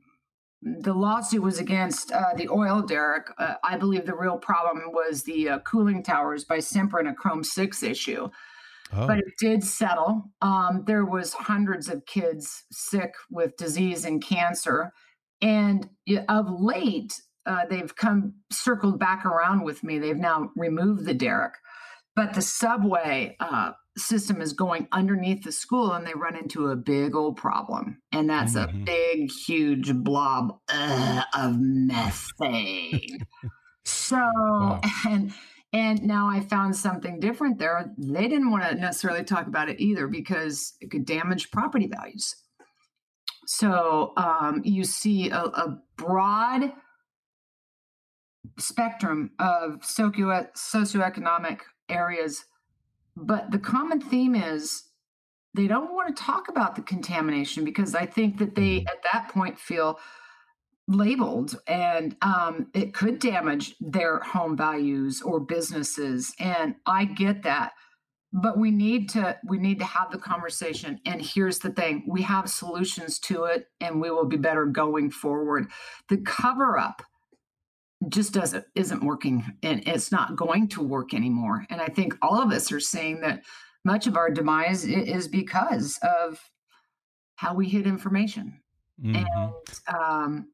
[0.65, 3.27] the lawsuit was against uh, the oil derrick.
[3.37, 7.13] Uh, I believe the real problem was the uh, cooling towers by Sempra and a
[7.13, 8.29] Chrome Six issue.
[8.93, 9.07] Oh.
[9.07, 10.31] But it did settle.
[10.41, 14.93] Um, there was hundreds of kids sick with disease and cancer,
[15.41, 15.89] and
[16.29, 19.99] of late, uh, they've come circled back around with me.
[19.99, 21.53] They've now removed the derrick,
[22.15, 26.75] but the subway uh, system is going underneath the school, and they run into a
[26.75, 28.81] big old problem, and that's mm-hmm.
[28.81, 33.25] a big, huge blob uh, of methane.
[33.85, 34.81] so, wow.
[35.07, 35.33] and
[35.75, 37.91] and now I found something different there.
[37.97, 42.33] They didn't want to necessarily talk about it either because it could damage property values.
[43.45, 46.71] So um, you see a, a, broad
[48.57, 51.59] spectrum of socio- socioeconomic
[51.89, 52.45] areas,
[53.17, 54.83] but the common theme is
[55.53, 58.87] they don't want to talk about the contamination because I think that they, mm-hmm.
[58.87, 59.99] at that point, feel
[60.87, 67.71] labeled and um, it could damage their home values or businesses and i get that
[68.31, 72.21] but we need to we need to have the conversation and here's the thing we
[72.21, 75.67] have solutions to it and we will be better going forward
[76.09, 77.01] the cover up
[78.07, 82.39] just doesn't isn't working and it's not going to work anymore and i think all
[82.39, 83.41] of us are seeing that
[83.85, 86.39] much of our demise is because of
[87.37, 88.59] how we hid information
[89.01, 89.15] mm-hmm.
[89.15, 89.53] and
[89.97, 90.47] um,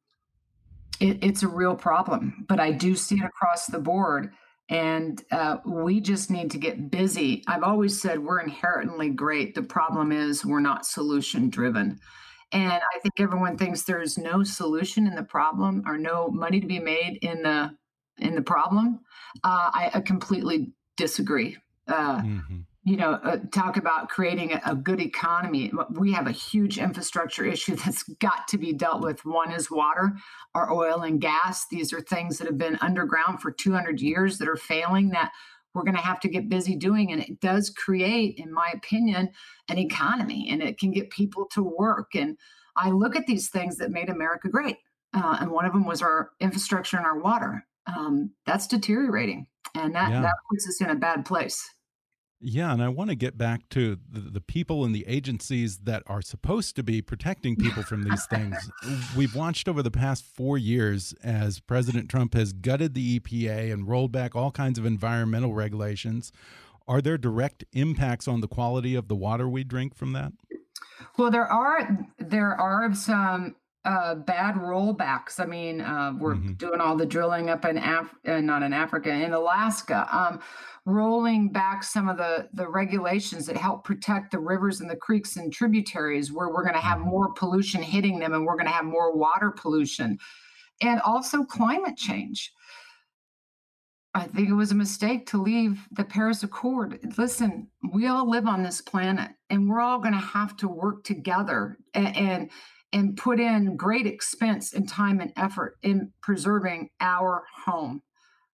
[1.01, 4.31] it, it's a real problem, but I do see it across the board.
[4.69, 7.43] And uh, we just need to get busy.
[7.47, 9.53] I've always said we're inherently great.
[9.53, 11.99] The problem is we're not solution driven.
[12.53, 16.67] And I think everyone thinks there's no solution in the problem or no money to
[16.67, 17.71] be made in the
[18.17, 18.99] in the problem.
[19.43, 21.57] Uh, I, I, completely disagree.
[21.87, 25.71] Uh, mm-hmm you know, uh, talk about creating a, a, good economy.
[25.91, 29.23] We have a huge infrastructure issue that's got to be dealt with.
[29.23, 30.13] One is water,
[30.55, 31.67] our oil and gas.
[31.69, 35.31] These are things that have been underground for 200 years that are failing that
[35.73, 37.11] we're going to have to get busy doing.
[37.11, 39.29] And it does create, in my opinion,
[39.69, 42.15] an economy and it can get people to work.
[42.15, 42.37] And
[42.75, 44.77] I look at these things that made America great.
[45.13, 47.65] Uh, and one of them was our infrastructure and our water.
[47.85, 49.47] Um, that's deteriorating.
[49.75, 50.21] And that, yeah.
[50.21, 51.69] that puts us in a bad place.
[52.43, 56.01] Yeah, and I want to get back to the, the, people and the agencies that
[56.07, 58.57] are supposed to be protecting people from these things.
[59.15, 63.87] We've watched over the past four years as President Trump has gutted the EPA and
[63.87, 66.31] rolled back all kinds of environmental regulations.
[66.87, 70.33] Are there direct impacts on the quality of the water we drink from that?
[71.17, 75.39] Well, there are there are some uh, bad rollbacks.
[75.39, 76.57] I mean, uh, we're mm -hmm.
[76.57, 80.39] doing all the drilling up in Af- uh, not in Africa, in Alaska, um,
[80.85, 85.37] rolling back some of the the regulations that help protect the rivers and the creeks
[85.37, 87.09] and tributaries, where we're going to have mm-hmm.
[87.09, 90.17] more pollution hitting them, and we're going to have more water pollution,
[90.81, 92.51] and also climate change.
[94.13, 96.99] I think it was a mistake to leave the Paris Accord.
[97.17, 101.03] Listen, we all live on this planet, and we're all going to have to work
[101.03, 102.51] together and, and
[102.93, 108.01] and put in great expense and time and effort in preserving our home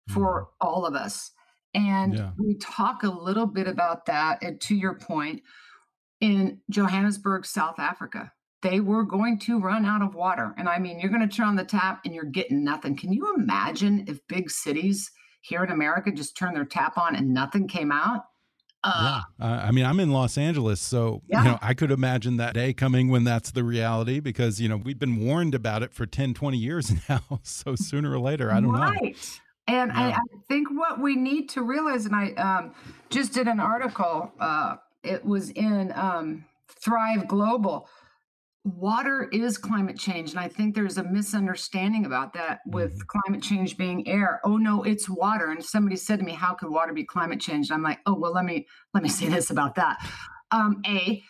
[0.10, 0.68] for mm-hmm.
[0.68, 1.32] all of us.
[1.74, 2.32] And yeah.
[2.38, 4.41] we talk a little bit about that.
[4.41, 5.41] And to your point,
[6.22, 10.53] in Johannesburg, South Africa, they were going to run out of water.
[10.57, 12.95] And I mean, you're going to turn on the tap and you're getting nothing.
[12.95, 15.11] Can you imagine if big cities
[15.41, 18.26] here in America just turned their tap on and nothing came out?
[18.84, 19.45] Uh, yeah.
[19.45, 21.43] Uh, I mean, I'm in Los Angeles, so yeah.
[21.43, 24.78] you know, I could imagine that day coming when that's the reality because, you know,
[24.78, 27.22] we've been warned about it for 10, 20 years now.
[27.43, 29.01] so sooner or later, I don't right.
[29.03, 29.20] know.
[29.68, 29.99] And yeah.
[29.99, 32.74] I, I, think what we need to realize, and I um,
[33.09, 37.88] just did an article, uh, it was in um, Thrive Global.
[38.63, 40.32] water is climate change.
[40.32, 43.07] And I think there's a misunderstanding about that with mm-hmm.
[43.07, 44.39] climate change being air.
[44.43, 45.51] Oh no, it's water.
[45.51, 47.70] And somebody said to me, How could water be climate change?
[47.70, 49.97] And I'm like, oh well, let me let me say this about that.
[50.51, 51.22] Um, a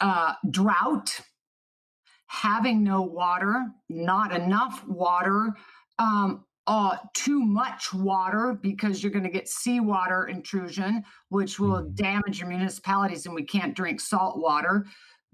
[0.00, 1.20] uh, drought,
[2.28, 5.54] having no water, not enough water,
[5.98, 11.94] um, uh, too much water because you're going to get seawater intrusion, which will mm-hmm.
[11.94, 14.86] damage your municipalities, and we can't drink salt water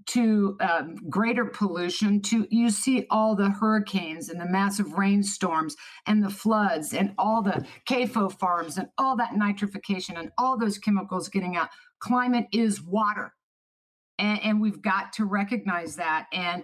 [0.05, 5.75] to um, greater pollution to you see all the hurricanes and the massive rainstorms
[6.07, 10.77] and the floods and all the CAFO farms and all that nitrification and all those
[10.77, 11.69] chemicals getting out.
[11.99, 13.33] Climate is water.
[14.19, 16.27] And, and we've got to recognize that.
[16.33, 16.63] And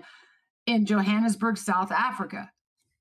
[0.65, 2.51] in Johannesburg, South Africa,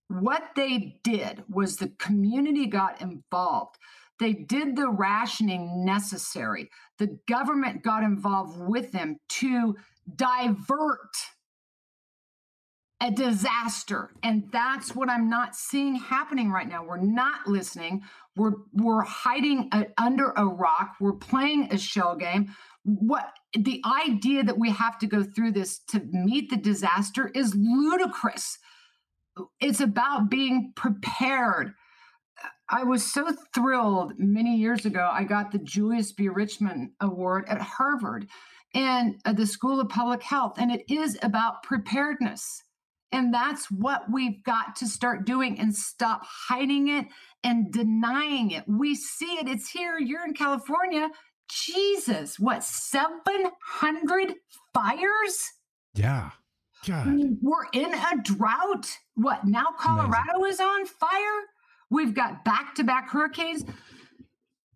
[0.09, 3.77] what they did was the community got involved.
[4.19, 6.71] They did the rationing necessary.
[6.99, 9.77] The government got involved with them to
[10.17, 11.17] divert
[13.01, 14.11] a disaster.
[14.25, 16.85] And that's what i'm not seeing happening right now.
[16.85, 18.03] We're not listening.
[18.35, 20.97] We're we're hiding a, under a rock.
[21.01, 22.55] We're playing a shell game.
[22.85, 27.55] What the idea that we have to go through this to meet the disaster is
[27.55, 28.59] ludicrous
[29.61, 31.75] it's about being prepared
[32.71, 35.09] I was so thrilled many years ago.
[35.11, 36.29] I got the Julius B.
[36.29, 38.29] Richmond Award at Harvard
[38.75, 40.59] and the School of Public Health.
[40.59, 42.63] And it is about preparedness.
[43.11, 47.07] And that's what we've got to start doing and stop hiding it
[47.43, 48.65] and denying it.
[48.69, 49.99] We see it, it's here.
[49.99, 51.09] You're in California.
[51.49, 54.35] Jesus, what, 700
[54.75, 55.53] fires?
[55.95, 56.33] Yeah.
[56.87, 57.07] God.
[57.43, 58.89] We're in a drought.
[59.15, 60.53] What, now Colorado Amazing.
[60.53, 61.41] is on fire?
[61.91, 63.65] We've got back to back hurricanes.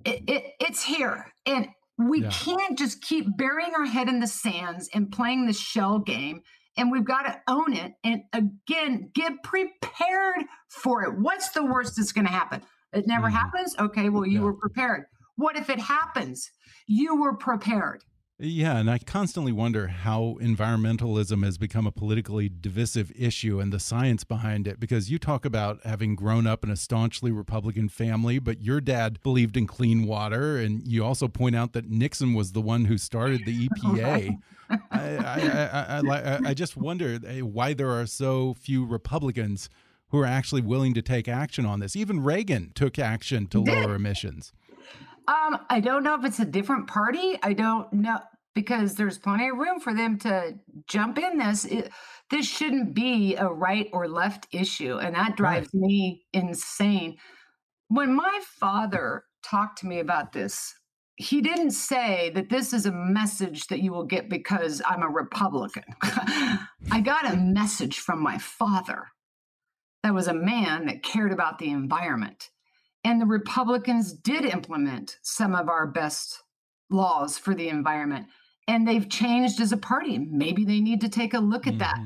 [0.05, 1.27] It, it, it's here.
[1.47, 2.31] And we yeah.
[2.31, 6.43] can't just keep burying our head in the sands and playing the shell game.
[6.77, 7.93] And we've got to own it.
[8.03, 11.19] And again, get prepared for it.
[11.19, 12.63] What's the worst that's going to happen?
[12.93, 13.37] It never mm-hmm.
[13.37, 13.77] happens.
[13.79, 14.45] Okay, well, you yeah.
[14.45, 15.05] were prepared.
[15.37, 16.51] What if it happens?
[16.87, 18.03] You were prepared.
[18.45, 23.79] Yeah, and I constantly wonder how environmentalism has become a politically divisive issue and the
[23.79, 24.81] science behind it.
[24.81, 29.23] Because you talk about having grown up in a staunchly Republican family, but your dad
[29.23, 32.99] believed in clean water, and you also point out that Nixon was the one who
[32.99, 34.37] started the EPA.
[34.91, 39.69] I, I, I, I, just wonder eh, why there are so few Republicans
[40.09, 41.95] who are actually willing to take action on this.
[41.95, 44.53] Even Reagan took action to lower emissions.
[45.29, 47.39] Um, I don't know if it's a different party.
[47.43, 48.19] I don't know
[48.55, 50.55] because there's plenty of room for them to
[50.87, 51.65] jump in this.
[51.65, 51.91] It,
[52.31, 55.83] this shouldn't be a right or left issue, and that drives right.
[55.83, 57.17] me insane.
[57.89, 60.75] When my father talked to me about this,
[61.17, 65.09] he didn't say that this is a message that you will get because I'm a
[65.09, 65.85] Republican.
[66.03, 69.09] I got a message from my father
[70.03, 72.51] that was a man that cared about the environment.
[73.05, 76.43] And the Republicans did implement some of our best
[76.91, 78.27] laws for the environment.
[78.73, 80.17] And they've changed as a party.
[80.17, 81.81] Maybe they need to take a look at mm-hmm.
[81.81, 81.99] that.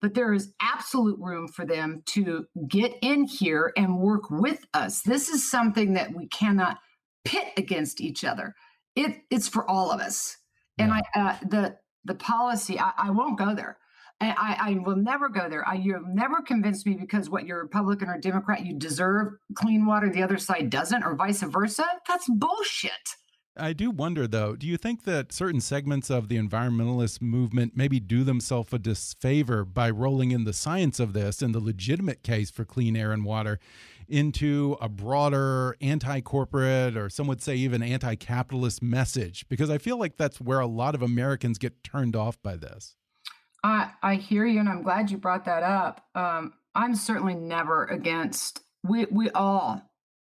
[0.00, 5.02] But there is absolute room for them to get in here and work with us.
[5.02, 6.78] This is something that we cannot
[7.26, 8.54] pit against each other.
[8.94, 10.38] It, it's for all of us.
[10.78, 13.76] And I, uh, the the policy, I, I won't go there.
[14.20, 15.68] I, I will never go there.
[15.68, 20.08] I, you've never convinced me because what you're Republican or Democrat, you deserve clean water,
[20.08, 21.84] the other side doesn't, or vice versa.
[22.08, 23.16] That's bullshit.
[23.58, 28.00] I do wonder, though, do you think that certain segments of the environmentalist movement maybe
[28.00, 32.50] do themselves a disfavor by rolling in the science of this and the legitimate case
[32.50, 33.58] for clean air and water
[34.08, 39.46] into a broader anti corporate, or some would say even anti capitalist message?
[39.48, 42.94] Because I feel like that's where a lot of Americans get turned off by this.
[43.64, 46.04] I I hear you, and I'm glad you brought that up.
[46.14, 48.60] Um, I'm certainly never against.
[48.84, 49.82] We we all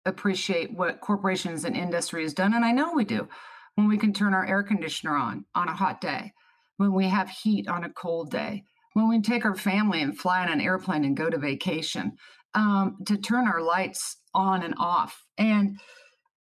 [0.07, 3.27] appreciate what corporations and industry has done, and I know we do.
[3.75, 6.33] When we can turn our air conditioner on on a hot day,
[6.77, 10.41] when we have heat on a cold day, when we take our family and fly
[10.41, 12.13] on an airplane and go to vacation,
[12.55, 15.79] um, to turn our lights on and off, and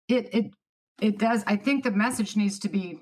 [0.08, 0.46] it it
[1.02, 1.44] it does.
[1.48, 3.00] I think the message needs to be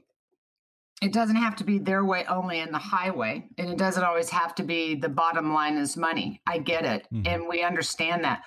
[1.04, 4.30] it doesn't have to be their way only in the highway and it doesn't always
[4.30, 7.28] have to be the bottom line is money i get it mm-hmm.
[7.28, 8.41] and we understand that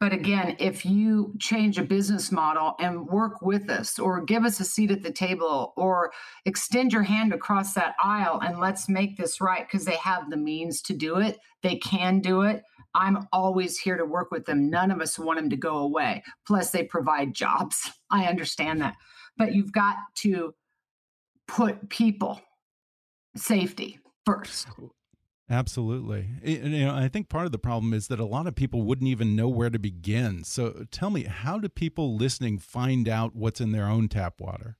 [0.00, 4.60] but again if you change a business model and work with us or give us
[4.60, 6.12] a seat at the table or
[6.44, 10.36] extend your hand across that aisle and let's make this right because they have the
[10.36, 12.62] means to do it they can do it
[12.94, 14.70] i'm always here to work with them.
[14.70, 16.22] None of us want them to go away.
[16.46, 17.90] Plus they provide jobs.
[18.10, 18.96] I understand that.
[19.36, 20.54] But you've got to
[21.48, 22.40] put people
[23.36, 24.68] safety first.
[25.50, 26.28] Absolutely.
[26.42, 29.08] You know, I think part of the problem is that a lot of people wouldn't
[29.08, 30.42] even know where to begin.
[30.42, 34.78] So tell me, how do people listening find out what's in their own tap water?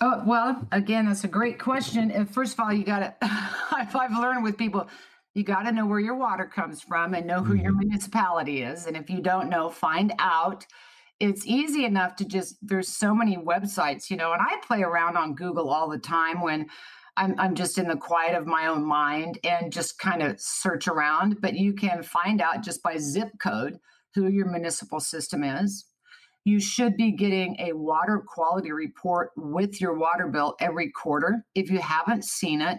[0.00, 2.10] Oh, well, again, that's a great question.
[2.10, 3.14] And first of all, you got to,
[3.70, 4.88] I've learned with people,
[5.34, 7.62] you got to know where your water comes from and know who mm-hmm.
[7.62, 8.86] your municipality is.
[8.86, 10.66] And if you don't know, find out.
[11.20, 15.18] It's easy enough to just, there's so many websites, you know, and I play around
[15.18, 16.66] on Google all the time when
[17.20, 20.88] I'm, I'm just in the quiet of my own mind and just kind of search
[20.88, 21.40] around.
[21.42, 23.78] But you can find out just by zip code
[24.14, 25.84] who your municipal system is.
[26.44, 31.44] You should be getting a water quality report with your water bill every quarter.
[31.54, 32.78] If you haven't seen it,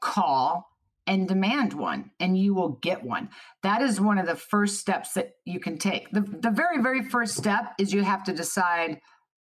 [0.00, 0.68] call
[1.06, 3.30] and demand one, and you will get one.
[3.62, 6.10] That is one of the first steps that you can take.
[6.10, 9.00] The, the very, very first step is you have to decide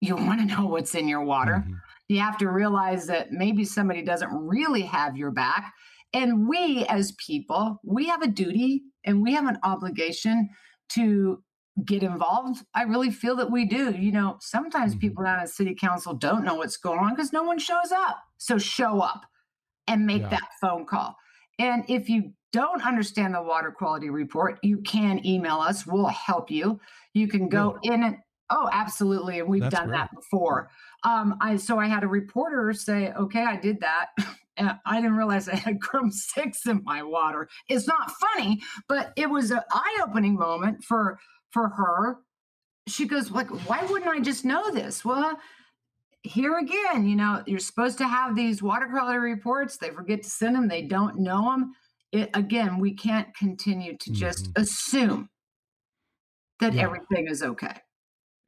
[0.02, 1.64] you want to know what's in your water.
[1.64, 1.72] Mm-hmm
[2.08, 5.72] you have to realize that maybe somebody doesn't really have your back.
[6.14, 10.48] And we, as people, we have a duty and we have an obligation
[10.90, 11.42] to
[11.84, 12.64] get involved.
[12.74, 13.92] I really feel that we do.
[13.92, 15.00] You know, sometimes mm-hmm.
[15.00, 18.18] people down at city council don't know what's going on because no one shows up.
[18.38, 19.26] So show up
[19.86, 20.30] and make yeah.
[20.30, 21.14] that phone call.
[21.58, 25.86] And if you don't understand the water quality report, you can email us.
[25.86, 26.80] We'll help you.
[27.12, 27.92] You can go yeah.
[27.92, 28.16] in and
[28.50, 29.40] Oh, absolutely.
[29.40, 29.98] And we've That's done great.
[29.98, 30.70] that before.
[31.04, 34.08] Um, I so I had a reporter say, okay, I did that.
[34.60, 37.48] And I didn't realize I had Chrome 6 in my water.
[37.68, 41.20] It's not funny, but it was an eye-opening moment for
[41.52, 42.16] for her.
[42.88, 45.04] She goes, like, why wouldn't I just know this?
[45.04, 45.38] Well,
[46.24, 49.76] here again, you know, you're supposed to have these water quality reports.
[49.76, 50.66] They forget to send them.
[50.66, 51.72] They don't know them.
[52.10, 54.62] It, again, we can't continue to just mm-hmm.
[54.62, 55.28] assume
[56.58, 56.82] that yeah.
[56.82, 57.76] everything is okay.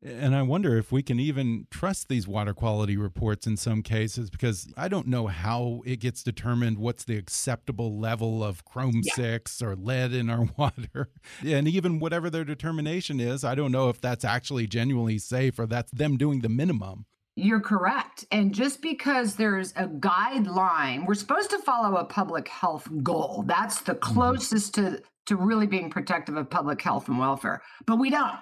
[0.02, 4.30] And I wonder if we can even trust these water quality reports in some cases
[4.30, 9.14] because I don't know how it gets determined what's the acceptable level of chrome yeah.
[9.14, 11.10] 6 or lead in our water.
[11.44, 15.66] And even whatever their determination is, I don't know if that's actually genuinely safe or
[15.66, 17.04] that's them doing the minimum.
[17.36, 18.24] You're correct.
[18.32, 23.44] And just because there's a guideline, we're supposed to follow a public health goal.
[23.46, 24.14] That's the mm-hmm.
[24.14, 24.96] closest mm -hmm.
[24.96, 27.62] to to really being protective of public health and welfare.
[27.86, 28.38] But we don't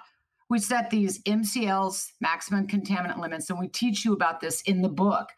[0.49, 4.89] we set these MCLs, maximum contaminant limits, and we teach you about this in the
[4.89, 5.29] book.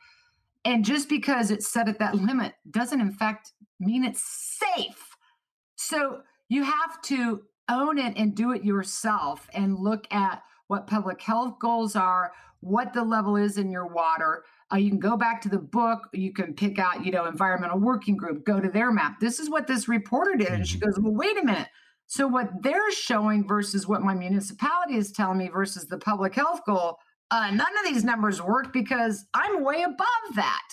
[0.64, 5.16] And just because it's set at that limit doesn't, in fact, mean it's safe.
[5.76, 11.22] So you have to own it and do it yourself and look at what public
[11.22, 12.32] health goals are,
[12.62, 14.44] what the level is in your water.
[14.72, 16.08] Uh, you can go back to the book.
[16.14, 19.20] You can pick out, you know, environmental working group, go to their map.
[19.20, 20.50] This is what this reporter did.
[20.50, 20.86] And she mm-hmm.
[20.86, 21.68] goes, well, wait a minute.
[22.12, 26.60] So what they're showing versus what my municipality is telling me versus the public health
[26.66, 26.98] goal,
[27.32, 30.68] uh, none of these numbers work because I'm way above that.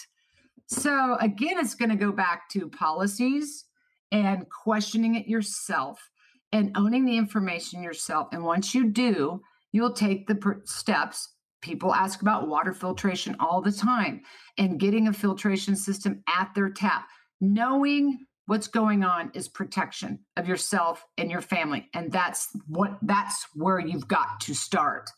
[0.66, 3.66] So again, it's going to go back to policies
[4.10, 6.10] and questioning it yourself
[6.50, 8.26] and owning the information yourself.
[8.32, 11.34] And once you do, you'll take the steps.
[11.62, 14.22] People ask about water filtration all the time
[14.58, 17.06] and getting a filtration system at their tap,
[17.40, 23.46] knowing what's going on is protection of yourself and your family and that's what that's
[23.54, 25.10] where you've got to start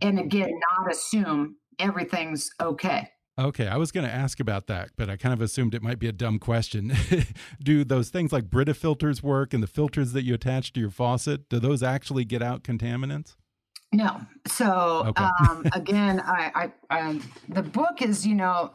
[0.00, 3.08] and again not assume everything's okay
[3.38, 5.98] Okay, I was going to ask about that, but I kind of assumed it might
[5.98, 6.92] be a dumb question.
[7.62, 10.90] do those things like Brita filters work and the filters that you attach to your
[10.90, 13.36] faucet, do those actually get out contaminants?
[13.90, 14.20] No.
[14.46, 15.24] So okay.
[15.48, 18.72] um, again, I, I, I, the book is, you know,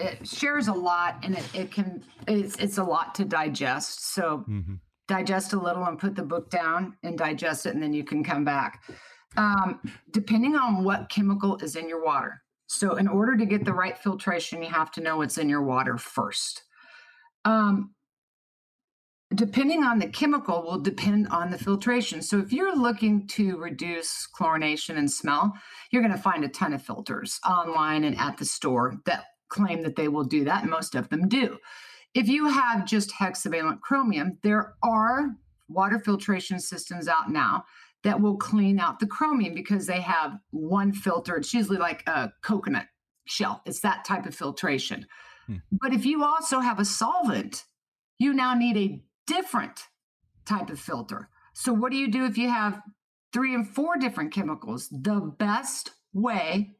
[0.00, 4.12] it shares a lot and it, it can it's, it's a lot to digest.
[4.14, 4.74] So mm-hmm.
[5.08, 8.24] digest a little and put the book down and digest it and then you can
[8.24, 8.82] come back.
[9.36, 9.80] Um,
[10.10, 12.42] depending on what chemical is in your water.
[12.66, 15.62] So in order to get the right filtration you have to know what's in your
[15.62, 16.64] water first.
[17.44, 17.94] Um,
[19.34, 22.20] depending on the chemical will depend on the filtration.
[22.20, 25.52] So if you're looking to reduce chlorination and smell
[25.90, 29.82] you're going to find a ton of filters online and at the store that claim
[29.82, 31.58] that they will do that, and most of them do.
[32.14, 35.36] If you have just hexavalent chromium, there are
[35.68, 37.64] water filtration systems out now
[38.02, 41.36] that will clean out the chromium because they have one filter.
[41.36, 42.86] It's usually like a coconut
[43.26, 45.06] shell, it's that type of filtration.
[45.46, 45.56] Hmm.
[45.70, 47.64] But if you also have a solvent,
[48.18, 49.84] you now need a different
[50.46, 51.28] type of filter.
[51.54, 52.80] So, what do you do if you have
[53.32, 54.88] three and four different chemicals?
[54.90, 56.76] The best way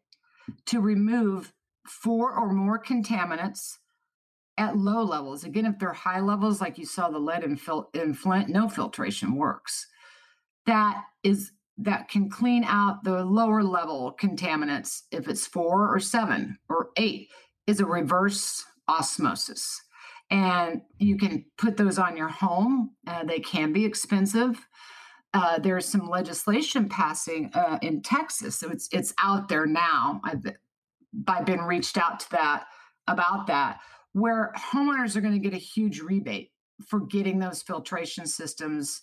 [0.67, 1.53] to remove
[1.91, 3.77] four or more contaminants
[4.57, 5.45] at low levels.
[5.45, 8.69] Again, if they're high levels, like you saw the lead in, fil- in Flint, no
[8.69, 9.87] filtration works.
[10.67, 16.59] That is that can clean out the lower level contaminants if it's four or seven
[16.69, 17.31] or eight
[17.67, 19.81] is a reverse osmosis.
[20.31, 22.91] and you can put those on your home.
[23.07, 24.67] Uh, they can be expensive.
[25.33, 30.21] Uh, there's some legislation passing uh, in Texas, so it's it's out there now.
[30.25, 30.45] I've
[31.27, 32.67] I've been reached out to that
[33.07, 33.81] about that,
[34.13, 36.53] where homeowners are going to get a huge rebate
[36.87, 39.03] for getting those filtration systems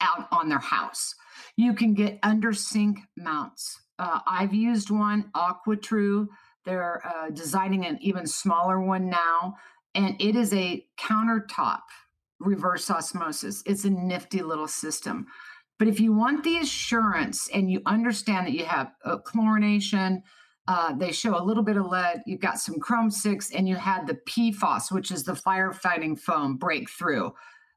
[0.00, 1.14] out on their house.
[1.56, 3.80] You can get under sink mounts.
[3.98, 6.26] Uh, I've used one, AquaTru.
[6.64, 9.56] They're uh, designing an even smaller one now,
[9.94, 11.82] and it is a countertop
[12.40, 13.62] reverse osmosis.
[13.66, 15.26] It's a nifty little system.
[15.78, 20.22] But if you want the assurance and you understand that you have uh, chlorination,
[20.66, 23.76] uh, they show a little bit of lead, you've got some chrome six, and you
[23.76, 27.30] had the PFOS, which is the firefighting foam breakthrough.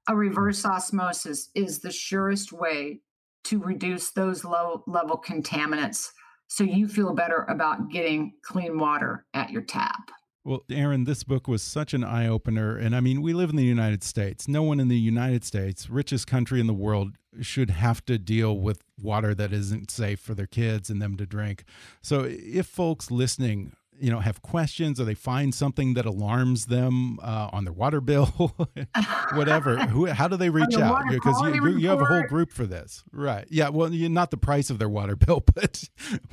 [0.08, 3.02] A reverse osmosis is the surest way
[3.44, 6.12] to reduce those low level contaminants
[6.48, 10.12] so you feel better about getting clean water at your tap.
[10.48, 12.78] Well, Erin, this book was such an eye opener.
[12.78, 14.48] And I mean, we live in the United States.
[14.48, 18.58] No one in the United States, richest country in the world, should have to deal
[18.58, 21.66] with water that isn't safe for their kids and them to drink.
[22.02, 27.20] So, if folks listening you know have questions or they find something that alarms them
[27.20, 28.28] uh, on their water bill
[29.34, 32.52] whatever Who, how do they reach out because you, you, you, have a whole group
[32.52, 35.84] for this right yeah well not the price of their water bill but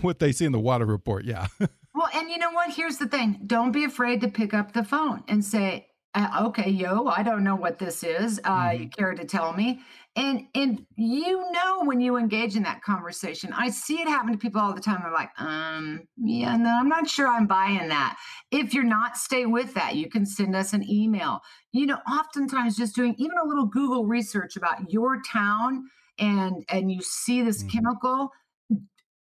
[0.02, 1.46] what they see in the water report yeah
[1.94, 2.72] well and you know what?
[2.72, 3.40] Here's the thing.
[3.46, 7.42] Don't be afraid to pick up the phone and say uh, okay yo i don't
[7.42, 8.40] know what this is.
[8.44, 8.80] Uh, mm -hmm.
[8.80, 9.80] you care to tell me?
[10.16, 13.52] And and you know when you engage in that conversation.
[13.52, 15.00] I see it happen to people all the time.
[15.02, 18.12] They're like um yeah no i'm not sure i'm buying that.
[18.50, 19.94] If you're not stay with that.
[20.00, 21.40] You can send us an email.
[21.72, 25.70] You know oftentimes just doing even a little google research about your town
[26.18, 27.72] and and you see this mm-hmm.
[27.74, 28.30] chemical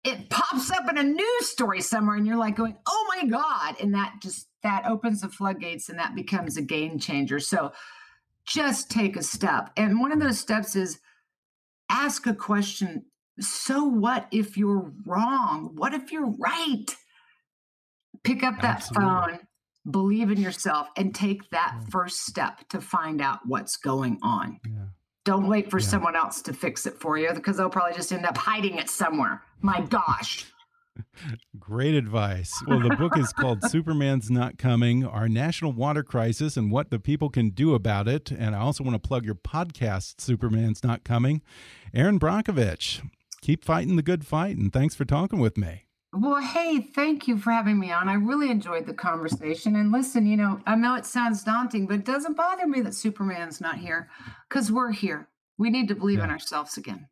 [0.03, 3.75] it pops up in a news story somewhere and you're like going oh my god
[3.81, 7.71] and that just that opens the floodgates and that becomes a game changer so
[8.45, 9.71] just take a step.
[9.77, 10.99] And one of those steps is
[11.89, 13.05] ask a question.
[13.39, 15.71] So what if you're wrong?
[15.75, 16.85] What if you're right?
[18.23, 19.09] Pick up that Absolutely.
[19.09, 19.39] phone,
[19.89, 21.85] believe in yourself, and take that yeah.
[21.89, 24.59] first step to find out what's going on.
[24.65, 24.85] Yeah.
[25.25, 25.87] Don't wait for yeah.
[25.87, 28.89] someone else to fix it for you because they'll probably just end up hiding it
[28.89, 29.41] somewhere.
[29.61, 30.45] My gosh.
[31.59, 32.61] Great advice.
[32.67, 36.99] Well, the book is called Superman's Not Coming Our National Water Crisis and What the
[36.99, 38.31] People Can Do About It.
[38.31, 41.41] And I also want to plug your podcast, Superman's Not Coming.
[41.93, 43.01] Erin Brockovich,
[43.41, 44.57] keep fighting the good fight.
[44.57, 45.85] And thanks for talking with me.
[46.15, 48.07] Well, hey, thank you for having me on.
[48.07, 49.75] I really enjoyed the conversation.
[49.75, 52.93] And listen, you know, I know it sounds daunting, but it doesn't bother me that
[52.93, 54.09] Superman's not here
[54.47, 55.27] because we're here.
[55.57, 56.25] We need to believe yeah.
[56.25, 57.07] in ourselves again.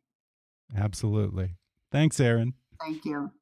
[0.76, 1.56] Absolutely.
[1.90, 2.54] Thanks, Erin.
[2.80, 3.32] Thank you.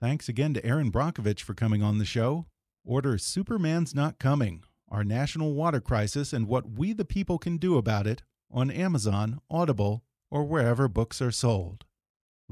[0.00, 2.46] Thanks again to Erin Brockovich for coming on the show.
[2.84, 7.78] Order Superman's Not Coming Our National Water Crisis and What We the People Can Do
[7.78, 11.84] About It on Amazon, Audible, or wherever books are sold.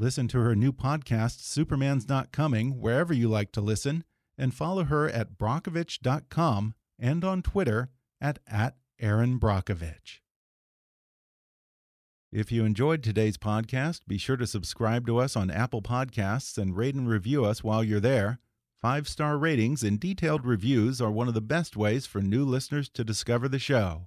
[0.01, 4.05] Listen to her new podcast, Superman's Not Coming, wherever you like to listen,
[4.39, 7.91] and follow her at brockovich.com and on Twitter
[8.21, 10.21] at, at Erin Brockovich.
[12.31, 16.77] If you enjoyed today's podcast, be sure to subscribe to us on Apple Podcasts and
[16.77, 18.39] rate and review us while you're there.
[18.81, 22.89] Five star ratings and detailed reviews are one of the best ways for new listeners
[22.91, 24.07] to discover the show.